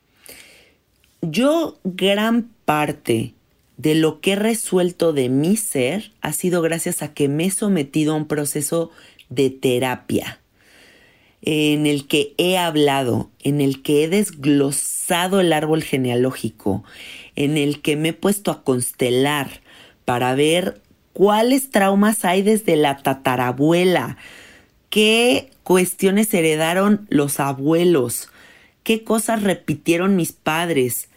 Yo 1.23 1.79
gran 1.85 2.51
parte 2.65 3.36
de 3.77 3.95
lo 3.95 4.21
que 4.21 4.33
he 4.33 4.37
resuelto 4.37 5.13
de 5.13 5.29
mi 5.29 5.57
ser 5.57 6.13
ha 6.21 6.33
sido 6.33 6.63
gracias 6.63 7.03
a 7.03 7.13
que 7.13 7.29
me 7.29 7.47
he 7.47 7.51
sometido 7.51 8.13
a 8.13 8.17
un 8.17 8.27
proceso 8.27 8.91
de 9.29 9.51
terapia 9.51 10.41
en 11.43 11.87
el 11.87 12.09
que 12.09 12.35
he 12.39 12.59
hablado, 12.59 13.31
en 13.41 13.61
el 13.61 13.83
que 13.83 14.03
he 14.03 14.09
desglosado 14.09 15.41
el 15.41 15.53
árbol 15.53 15.83
genealógico, 15.83 16.83
en 17.37 17.57
el 17.57 17.83
que 17.83 17.97
me 17.97 18.09
he 18.09 18.13
puesto 18.13 18.51
a 18.51 18.65
constelar 18.65 19.61
para 20.05 20.35
ver 20.35 20.81
cuáles 21.13 21.71
traumas 21.71 22.25
hay 22.25 22.43
desde 22.43 22.77
la 22.77 22.99
tatarabuela, 22.99 24.17
qué 24.91 25.51
cuestiones 25.63 26.33
heredaron 26.35 27.07
los 27.11 27.39
abuelos, 27.39 28.29
qué 28.83 29.05
cosas 29.05 29.43
repitieron 29.43 30.17
mis 30.17 30.33
padres, 30.33 31.09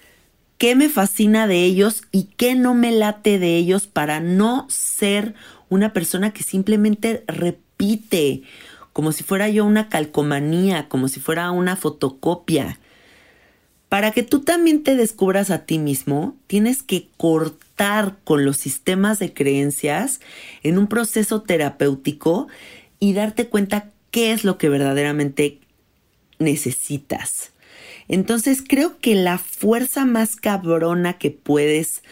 qué 0.60 0.76
me 0.76 0.89
fascina 0.89 1.48
de 1.48 1.63
ellos 1.63 2.04
y 2.12 2.26
qué 2.36 2.54
no 2.54 2.76
me 2.76 2.91
late 2.91 3.39
de 3.39 3.56
ellos 3.56 3.88
para 3.88 4.19
no 4.19 4.67
ser 4.69 5.34
una 5.69 5.93
persona 5.93 6.32
que 6.34 6.43
simplemente 6.43 7.24
repite, 7.28 8.43
como 8.91 9.13
si 9.13 9.24
fuera 9.24 9.48
yo 9.48 9.65
una 9.65 9.88
calcomanía, 9.88 10.89
como 10.89 11.08
si 11.08 11.22
fuera 11.22 11.50
una 11.52 11.78
fotocopia. 11.78 12.78
Para 13.88 14.12
que 14.12 14.22
tú 14.22 14.41
también 14.41 14.84
te 14.84 14.95
descubras 14.95 15.50
a 15.50 15.65
ti 15.65 15.80
mismo, 15.80 16.36
tienes 16.45 16.84
que 16.84 17.08
cortar 17.15 18.17
con 18.26 18.43
los 18.43 18.58
sistemas 18.58 19.17
de 19.17 19.34
creencias 19.34 20.19
en 20.62 20.78
un 20.78 20.88
proceso 20.88 21.41
terapéutico 21.41 22.50
y 23.00 23.13
darte 23.13 23.48
cuenta 23.48 23.91
qué 24.12 24.34
es 24.34 24.43
lo 24.43 24.58
que 24.58 24.67
verdaderamente 24.67 25.60
necesitas. 26.38 27.54
Entonces 28.10 28.63
creo 28.67 29.00
que 29.00 29.15
la 29.15 29.38
fuerza 29.38 30.04
más 30.04 30.36
cabrona 30.36 31.17
que 31.17 31.32
puedes 31.32 32.04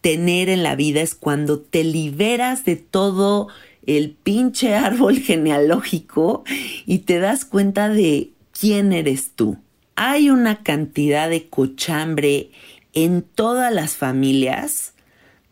tener 0.00 0.48
en 0.48 0.62
la 0.62 0.76
vida 0.76 1.02
es 1.02 1.14
cuando 1.14 1.58
te 1.60 1.84
liberas 1.84 2.64
de 2.64 2.76
todo 2.76 3.48
el 3.86 4.12
pinche 4.12 4.74
árbol 4.74 5.18
genealógico 5.20 6.44
y 6.86 7.00
te 7.00 7.18
das 7.18 7.44
cuenta 7.44 7.88
de 7.88 8.30
quién 8.58 8.92
eres 8.92 9.32
tú. 9.34 9.58
Hay 9.96 10.30
una 10.30 10.62
cantidad 10.62 11.28
de 11.28 11.48
cochambre 11.48 12.50
en 12.92 13.22
todas 13.22 13.72
las 13.72 13.96
familias 13.96 14.94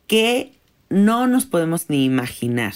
que 0.07 0.53
no 0.89 1.27
nos 1.27 1.47
podemos 1.47 1.91
ni 1.91 2.05
imaginar. 2.05 2.75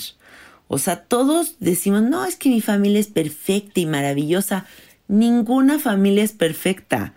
O 0.66 0.78
sea, 0.78 1.04
todos 1.04 1.56
decimos, 1.60 2.02
no, 2.02 2.24
es 2.24 2.36
que 2.36 2.48
mi 2.48 2.60
familia 2.60 3.00
es 3.00 3.06
perfecta 3.06 3.80
y 3.80 3.86
maravillosa. 3.86 4.66
Ninguna 5.08 5.78
familia 5.78 6.22
es 6.22 6.32
perfecta. 6.32 7.14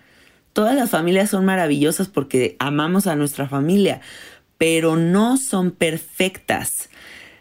Todas 0.54 0.75
las 0.75 0.89
familias 0.89 1.30
son 1.30 1.45
maravillosas 1.45 2.08
porque 2.08 2.56
amamos 2.60 3.08
a 3.08 3.15
nuestra 3.15 3.47
familia, 3.47 4.01
pero 4.58 4.95
no 4.95 5.38
son 5.38 5.71
perfectas. 5.71 6.89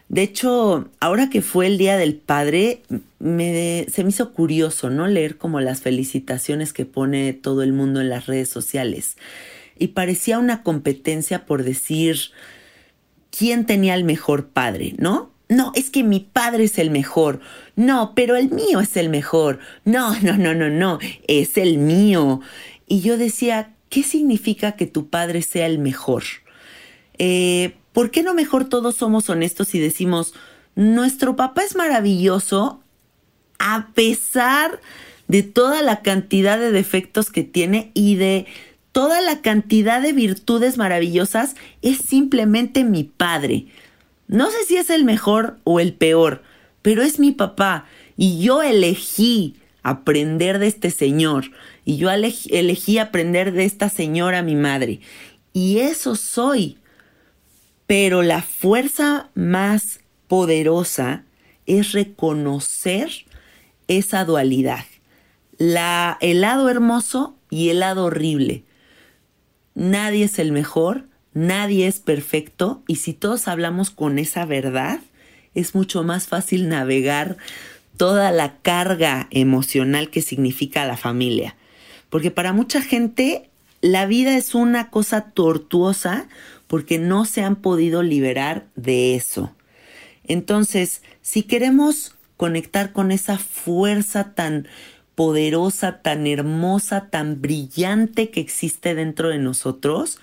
De 0.09 0.23
hecho, 0.23 0.89
ahora 0.99 1.29
que 1.29 1.41
fue 1.41 1.67
el 1.67 1.77
Día 1.77 1.95
del 1.95 2.15
Padre, 2.15 2.81
me, 3.19 3.85
se 3.89 4.03
me 4.03 4.09
hizo 4.09 4.33
curioso, 4.33 4.89
¿no? 4.89 5.07
Leer 5.07 5.37
como 5.37 5.61
las 5.61 5.81
felicitaciones 5.81 6.73
que 6.73 6.85
pone 6.85 7.31
todo 7.31 7.63
el 7.63 7.71
mundo 7.71 8.01
en 8.01 8.09
las 8.09 8.25
redes 8.27 8.49
sociales. 8.49 9.15
Y 9.79 9.89
parecía 9.89 10.37
una 10.37 10.63
competencia 10.63 11.45
por 11.45 11.63
decir 11.63 12.17
quién 13.29 13.65
tenía 13.65 13.95
el 13.95 14.03
mejor 14.03 14.47
padre, 14.49 14.95
¿no? 14.97 15.30
No, 15.51 15.73
es 15.75 15.89
que 15.89 16.03
mi 16.03 16.21
padre 16.21 16.63
es 16.63 16.79
el 16.79 16.91
mejor. 16.91 17.41
No, 17.75 18.13
pero 18.15 18.37
el 18.37 18.51
mío 18.51 18.79
es 18.79 18.95
el 18.95 19.09
mejor. 19.09 19.59
No, 19.83 20.17
no, 20.21 20.37
no, 20.37 20.55
no, 20.55 20.69
no, 20.69 20.97
es 21.27 21.57
el 21.57 21.77
mío. 21.77 22.39
Y 22.87 23.01
yo 23.01 23.17
decía, 23.17 23.73
¿qué 23.89 24.01
significa 24.01 24.77
que 24.77 24.87
tu 24.87 25.09
padre 25.09 25.41
sea 25.41 25.65
el 25.65 25.77
mejor? 25.77 26.23
Eh, 27.17 27.75
¿por 27.91 28.11
qué 28.11 28.23
no 28.23 28.33
mejor 28.33 28.69
todos 28.69 28.95
somos 28.95 29.29
honestos 29.29 29.75
y 29.75 29.79
decimos, 29.79 30.33
nuestro 30.75 31.35
papá 31.35 31.63
es 31.63 31.75
maravilloso 31.75 32.81
a 33.59 33.89
pesar 33.93 34.79
de 35.27 35.43
toda 35.43 35.81
la 35.81 36.01
cantidad 36.01 36.59
de 36.59 36.71
defectos 36.71 37.29
que 37.29 37.43
tiene 37.43 37.91
y 37.93 38.15
de 38.15 38.45
toda 38.93 39.19
la 39.19 39.41
cantidad 39.41 40.01
de 40.01 40.13
virtudes 40.13 40.77
maravillosas, 40.77 41.57
es 41.81 41.97
simplemente 41.97 42.85
mi 42.85 43.03
padre. 43.03 43.67
No 44.31 44.49
sé 44.49 44.63
si 44.65 44.77
es 44.77 44.89
el 44.89 45.03
mejor 45.03 45.59
o 45.65 45.81
el 45.81 45.93
peor, 45.93 46.41
pero 46.81 47.03
es 47.03 47.19
mi 47.19 47.33
papá 47.33 47.83
y 48.15 48.41
yo 48.41 48.61
elegí 48.61 49.57
aprender 49.83 50.57
de 50.57 50.67
este 50.67 50.89
señor 50.89 51.51
y 51.83 51.97
yo 51.97 52.09
elegí 52.09 52.97
aprender 52.97 53.51
de 53.51 53.65
esta 53.65 53.89
señora 53.89 54.41
mi 54.41 54.55
madre 54.55 55.01
y 55.51 55.79
eso 55.79 56.15
soy. 56.15 56.77
Pero 57.87 58.21
la 58.21 58.41
fuerza 58.41 59.29
más 59.35 59.99
poderosa 60.29 61.25
es 61.65 61.91
reconocer 61.91 63.09
esa 63.89 64.23
dualidad. 64.23 64.85
La, 65.57 66.17
el 66.21 66.39
lado 66.39 66.69
hermoso 66.69 67.35
y 67.49 67.67
el 67.67 67.81
lado 67.81 68.05
horrible. 68.05 68.63
Nadie 69.75 70.23
es 70.23 70.39
el 70.39 70.53
mejor, 70.53 71.10
nadie 71.33 71.87
es 71.87 71.99
perfecto 71.99 72.83
y 72.87 72.97
si 72.97 73.13
todos 73.13 73.47
hablamos 73.47 73.89
con 73.89 74.19
esa 74.19 74.45
verdad, 74.45 74.99
es 75.53 75.75
mucho 75.75 76.03
más 76.03 76.27
fácil 76.27 76.69
navegar 76.69 77.37
toda 77.97 78.31
la 78.31 78.57
carga 78.57 79.27
emocional 79.31 80.09
que 80.09 80.21
significa 80.21 80.85
la 80.85 80.97
familia. 80.97 81.55
Porque 82.09 82.31
para 82.31 82.53
mucha 82.53 82.81
gente 82.81 83.49
la 83.81 84.05
vida 84.05 84.37
es 84.37 84.55
una 84.55 84.89
cosa 84.89 85.31
tortuosa 85.31 86.27
porque 86.67 86.99
no 86.99 87.25
se 87.25 87.43
han 87.43 87.57
podido 87.57 88.03
liberar 88.03 88.67
de 88.75 89.15
eso. 89.15 89.53
Entonces, 90.23 91.01
si 91.21 91.43
queremos 91.43 92.15
conectar 92.37 92.91
con 92.93 93.11
esa 93.11 93.37
fuerza 93.37 94.33
tan 94.33 94.67
poderosa, 95.15 96.01
tan 96.01 96.25
hermosa, 96.27 97.09
tan 97.09 97.41
brillante 97.41 98.29
que 98.29 98.39
existe 98.39 98.95
dentro 98.95 99.29
de 99.29 99.37
nosotros, 99.37 100.19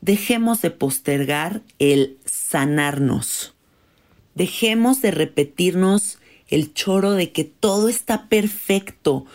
dejemos 0.00 0.62
de 0.62 0.70
postergar 0.70 1.62
el 1.78 2.18
sanarnos. 2.24 3.54
Dejemos 4.34 5.02
de 5.02 5.10
repetirnos 5.10 6.18
el 6.48 6.72
choro 6.74 7.12
de 7.12 7.32
que 7.32 7.44
todo 7.44 7.88
está 7.88 8.28
perfecto. 8.28 9.26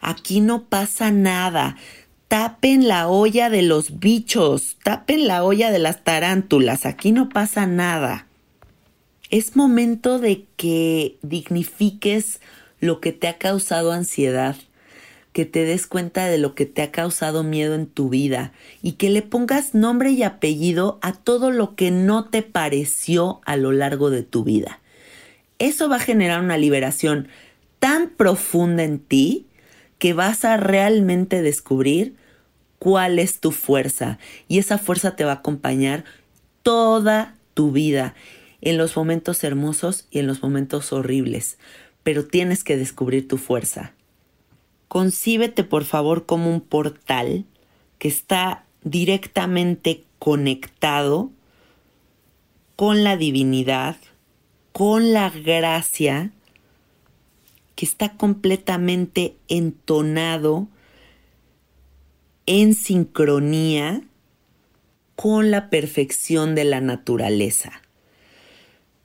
Aquí 0.00 0.40
no 0.40 0.64
pasa 0.64 1.10
nada 1.10 1.76
tapen 2.30 2.86
la 2.86 3.08
olla 3.08 3.50
de 3.50 3.62
los 3.62 3.98
bichos, 3.98 4.76
tapen 4.84 5.26
la 5.26 5.42
olla 5.42 5.72
de 5.72 5.80
las 5.80 6.04
tarántulas, 6.04 6.86
aquí 6.86 7.10
no 7.10 7.28
pasa 7.28 7.66
nada. 7.66 8.28
Es 9.30 9.56
momento 9.56 10.20
de 10.20 10.44
que 10.56 11.18
dignifiques 11.22 12.40
lo 12.78 13.00
que 13.00 13.10
te 13.10 13.26
ha 13.26 13.36
causado 13.36 13.90
ansiedad, 13.90 14.54
que 15.32 15.44
te 15.44 15.64
des 15.64 15.86
cuenta 15.86 16.26
de 16.26 16.38
lo 16.38 16.54
que 16.54 16.66
te 16.66 16.82
ha 16.82 16.90
causado 16.90 17.42
miedo 17.44 17.74
en 17.74 17.86
tu 17.86 18.08
vida 18.08 18.52
y 18.82 18.92
que 18.92 19.10
le 19.10 19.22
pongas 19.22 19.74
nombre 19.74 20.10
y 20.10 20.22
apellido 20.22 20.98
a 21.02 21.12
todo 21.12 21.50
lo 21.50 21.76
que 21.76 21.90
no 21.90 22.24
te 22.24 22.42
pareció 22.42 23.40
a 23.44 23.56
lo 23.56 23.72
largo 23.72 24.10
de 24.10 24.22
tu 24.22 24.44
vida. 24.44 24.80
Eso 25.58 25.88
va 25.88 25.96
a 25.96 26.00
generar 26.00 26.40
una 26.40 26.56
liberación 26.56 27.28
tan 27.78 28.10
profunda 28.10 28.82
en 28.82 28.98
ti 28.98 29.46
que 29.98 30.14
vas 30.14 30.44
a 30.44 30.56
realmente 30.56 31.42
descubrir 31.42 32.16
cuál 32.78 33.18
es 33.18 33.40
tu 33.40 33.52
fuerza 33.52 34.18
y 34.48 34.58
esa 34.58 34.78
fuerza 34.78 35.14
te 35.14 35.24
va 35.24 35.32
a 35.32 35.36
acompañar 35.36 36.04
toda 36.62 37.36
tu 37.54 37.72
vida, 37.72 38.14
en 38.62 38.76
los 38.76 38.96
momentos 38.96 39.42
hermosos 39.44 40.06
y 40.10 40.18
en 40.18 40.26
los 40.26 40.42
momentos 40.42 40.92
horribles, 40.92 41.58
pero 42.02 42.26
tienes 42.26 42.64
que 42.64 42.76
descubrir 42.76 43.26
tu 43.26 43.38
fuerza. 43.38 43.94
Concíbete 44.90 45.62
por 45.62 45.84
favor 45.84 46.26
como 46.26 46.50
un 46.50 46.60
portal 46.60 47.44
que 48.00 48.08
está 48.08 48.64
directamente 48.82 50.02
conectado 50.18 51.30
con 52.74 53.04
la 53.04 53.16
divinidad, 53.16 53.98
con 54.72 55.12
la 55.12 55.30
gracia, 55.30 56.32
que 57.76 57.86
está 57.86 58.16
completamente 58.16 59.36
entonado 59.46 60.66
en 62.46 62.74
sincronía 62.74 64.02
con 65.14 65.52
la 65.52 65.70
perfección 65.70 66.56
de 66.56 66.64
la 66.64 66.80
naturaleza. 66.80 67.80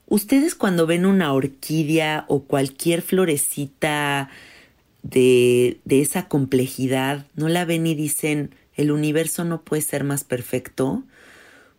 Ustedes 0.08 0.56
cuando 0.56 0.88
ven 0.88 1.06
una 1.06 1.32
orquídea 1.32 2.26
o 2.28 2.46
cualquier 2.46 3.04
florecita 3.04 4.32
de, 5.10 5.80
de, 5.86 6.02
esa 6.02 6.28
complejidad, 6.28 7.28
no 7.36 7.48
la 7.48 7.64
ven 7.64 7.88
y 7.88 7.96
dicen, 7.96 8.56
el 8.76 8.92
universo 8.92 9.46
no 9.46 9.62
puede 9.62 9.82
ser 9.82 10.04
más 10.04 10.24
perfecto. 10.24 11.04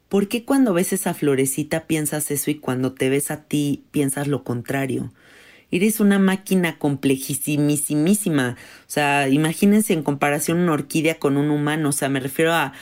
¿Por 0.08 0.28
qué 0.28 0.44
cuando 0.44 0.72
ves 0.72 0.92
esa 0.92 1.12
florecita 1.12 1.86
piensas 1.86 2.30
eso 2.30 2.50
y 2.50 2.54
cuando 2.54 2.92
te 2.92 3.10
ves 3.10 3.30
a 3.30 3.42
ti 3.42 3.84
piensas 3.90 4.28
lo 4.28 4.44
contrario? 4.44 5.12
eres 5.70 6.00
una 6.00 6.18
máquina 6.18 6.78
complejísimísima. 6.78 8.56
O 8.80 8.90
sea, 8.90 9.28
imagínense 9.28 9.92
en 9.92 10.02
comparación 10.02 10.58
una 10.58 10.72
orquídea 10.72 11.18
con 11.18 11.36
un 11.36 11.50
humano. 11.50 11.90
O 11.90 11.92
sea, 11.92 12.08
me 12.08 12.20
refiero 12.20 12.52
a 12.52 12.72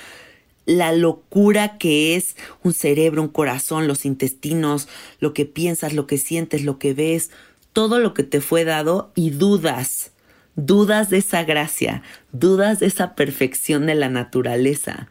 la 0.67 0.93
locura 0.93 1.77
que 1.79 2.17
es 2.17 2.37
un 2.63 2.73
cerebro, 2.73 3.23
un 3.23 3.29
corazón, 3.29 3.87
los 3.87 4.05
intestinos, 4.05 4.89
lo 5.21 5.35
que 5.35 5.45
piensas, 5.45 5.93
lo 5.93 6.07
que 6.07 6.19
sientes, 6.19 6.65
lo 6.65 6.79
que 6.79 6.95
ves, 6.95 7.31
todo 7.73 7.99
lo 7.99 8.15
que 8.15 8.23
te 8.23 8.41
fue 8.41 8.65
dado 8.65 9.13
y 9.15 9.31
dudas. 9.31 10.13
Dudas 10.57 11.11
de 11.11 11.19
esa 11.19 11.43
gracia, 11.45 12.03
dudas 12.33 12.81
de 12.81 12.87
esa 12.87 13.15
perfección 13.15 13.87
de 13.87 13.95
la 13.95 14.09
naturaleza. 14.09 15.09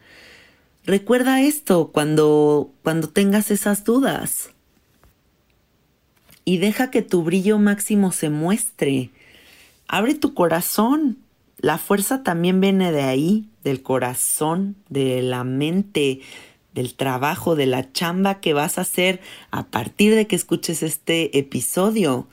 Recuerda 0.86 1.40
esto 1.42 1.90
cuando, 1.92 2.70
cuando 2.82 3.08
tengas 3.08 3.50
esas 3.50 3.84
dudas. 3.84 4.50
y 6.44 6.58
deja 6.58 6.90
que 6.90 7.02
tu 7.02 7.22
brillo 7.22 7.58
máximo 7.58 8.12
se 8.12 8.30
muestre. 8.30 9.10
Abre 9.88 10.14
tu 10.14 10.34
corazón. 10.34 11.18
La 11.58 11.78
fuerza 11.78 12.22
también 12.22 12.60
viene 12.60 12.92
de 12.92 13.02
ahí, 13.02 13.48
del 13.62 13.82
corazón, 13.82 14.76
de 14.90 15.22
la 15.22 15.44
mente, 15.44 16.20
del 16.74 16.94
trabajo, 16.94 17.56
de 17.56 17.66
la 17.66 17.92
chamba 17.92 18.40
que 18.40 18.52
vas 18.52 18.76
a 18.76 18.82
hacer 18.82 19.20
a 19.50 19.66
partir 19.66 20.14
de 20.14 20.26
que 20.26 20.36
escuches 20.36 20.82
este 20.82 21.38
episodio. 21.38 22.26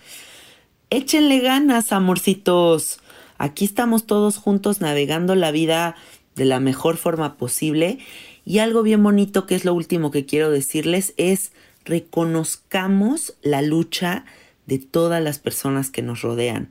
Échenle 0.90 1.40
ganas, 1.40 1.94
amorcitos. 1.94 3.00
Aquí 3.42 3.66
estamos 3.66 4.06
todos 4.06 4.38
juntos 4.38 4.82
navegando 4.82 5.34
la 5.34 5.50
vida 5.50 5.96
de 6.36 6.46
la 6.46 6.60
mejor 6.60 6.98
forma 6.98 7.38
posible. 7.38 7.98
Y 8.46 8.60
algo 8.60 8.84
bien 8.84 9.02
bonito 9.02 9.48
que 9.48 9.56
es 9.56 9.66
lo 9.66 9.74
último 9.74 10.12
que 10.12 10.28
quiero 10.28 10.52
decirles 10.52 11.16
es 11.18 11.52
reconozcamos 11.84 13.34
la 13.42 13.64
lucha 13.64 14.26
de 14.68 14.78
todas 14.78 15.24
las 15.24 15.40
personas 15.40 15.90
que 15.90 16.04
nos 16.04 16.22
rodean. 16.22 16.70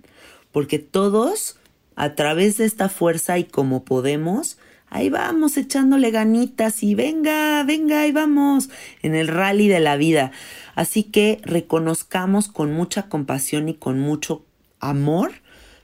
Porque 0.53 0.79
todos, 0.79 1.59
a 1.97 2.15
través 2.15 2.59
de 2.59 2.67
esta 2.67 2.89
fuerza 2.89 3.37
y 3.37 3.43
como 3.43 3.85
podemos, 3.85 4.57
ahí 4.91 5.11
vamos 5.11 5.57
echándole 5.57 6.13
ganitas 6.13 6.85
y 6.85 6.95
venga, 6.95 7.65
venga, 7.65 8.03
ahí 8.03 8.13
vamos 8.13 8.71
en 9.03 9.17
el 9.17 9.27
rally 9.27 9.67
de 9.67 9.81
la 9.81 9.97
vida. 9.97 10.31
Así 10.77 11.03
que 11.03 11.41
reconozcamos 11.43 12.47
con 12.47 12.73
mucha 12.73 13.09
compasión 13.09 13.69
y 13.69 13.75
con 13.75 13.99
mucho 13.99 14.45
amor 14.79 15.33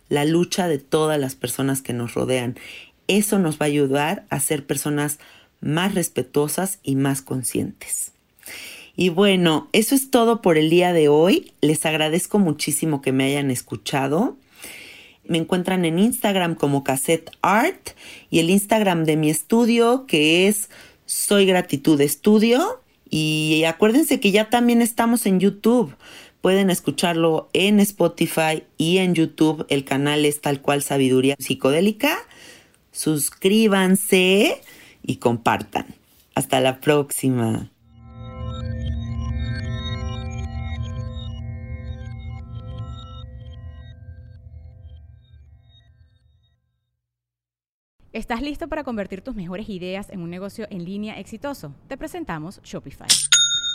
la 0.09 0.25
lucha 0.25 0.69
de 0.69 0.79
todas 0.79 1.19
las 1.19 1.35
personas 1.35 1.83
que 1.83 1.93
nos 1.93 2.15
rodean. 2.15 2.57
Eso 3.09 3.39
nos 3.39 3.61
va 3.61 3.67
a 3.67 3.69
ayudar 3.69 4.25
a 4.31 4.41
ser 4.41 4.67
personas 4.67 5.19
más 5.61 5.95
respetuosas 5.95 6.79
y 6.83 6.97
más 6.97 7.23
conscientes. 7.23 8.13
Y 8.97 9.11
bueno, 9.11 9.69
eso 9.73 9.95
es 9.95 10.11
todo 10.11 10.41
por 10.41 10.57
el 10.57 10.71
día 10.71 10.93
de 10.93 11.09
hoy. 11.09 11.53
Les 11.61 11.85
agradezco 11.85 12.39
muchísimo 12.39 13.03
que 13.03 13.13
me 13.13 13.25
hayan 13.25 13.51
escuchado. 13.51 14.37
Me 15.29 15.39
encuentran 15.39 15.85
en 15.85 15.99
Instagram 15.99 16.55
como 16.55 16.83
Cassette 16.83 17.31
Art 17.43 17.91
y 18.31 18.39
el 18.39 18.49
Instagram 18.49 19.05
de 19.05 19.17
mi 19.17 19.29
estudio 19.29 20.07
que 20.07 20.49
es 20.49 20.71
Soy 21.05 21.47
Gratitud 21.47 22.01
Estudio. 22.01 22.81
Y 23.09 23.65
acuérdense 23.65 24.19
que 24.19 24.31
ya 24.31 24.49
también 24.49 24.81
estamos 24.81 25.27
en 25.27 25.41
YouTube. 25.41 25.95
Pueden 26.47 26.71
escucharlo 26.71 27.51
en 27.55 27.81
Spotify 27.81 28.63
y 28.79 28.99
en 28.99 29.17
YouTube. 29.17 29.67
El 29.69 29.85
canal 29.85 30.25
es 30.25 30.41
tal 30.41 30.63
cual 30.63 30.81
Sabiduría 30.81 31.35
Psicodélica. 31.41 32.19
Suscríbanse 32.93 34.63
y 35.03 35.17
compartan. 35.17 35.87
Hasta 36.37 36.61
la 36.61 36.79
próxima. 36.79 37.73
¿Estás 48.13 48.41
listo 48.41 48.69
para 48.69 48.85
convertir 48.85 49.21
tus 49.21 49.35
mejores 49.35 49.69
ideas 49.69 50.11
en 50.11 50.21
un 50.21 50.31
negocio 50.31 50.69
en 50.71 50.85
línea 50.85 51.19
exitoso? 51.19 51.75
Te 51.89 51.97
presentamos 51.97 52.61
Shopify. 52.63 53.09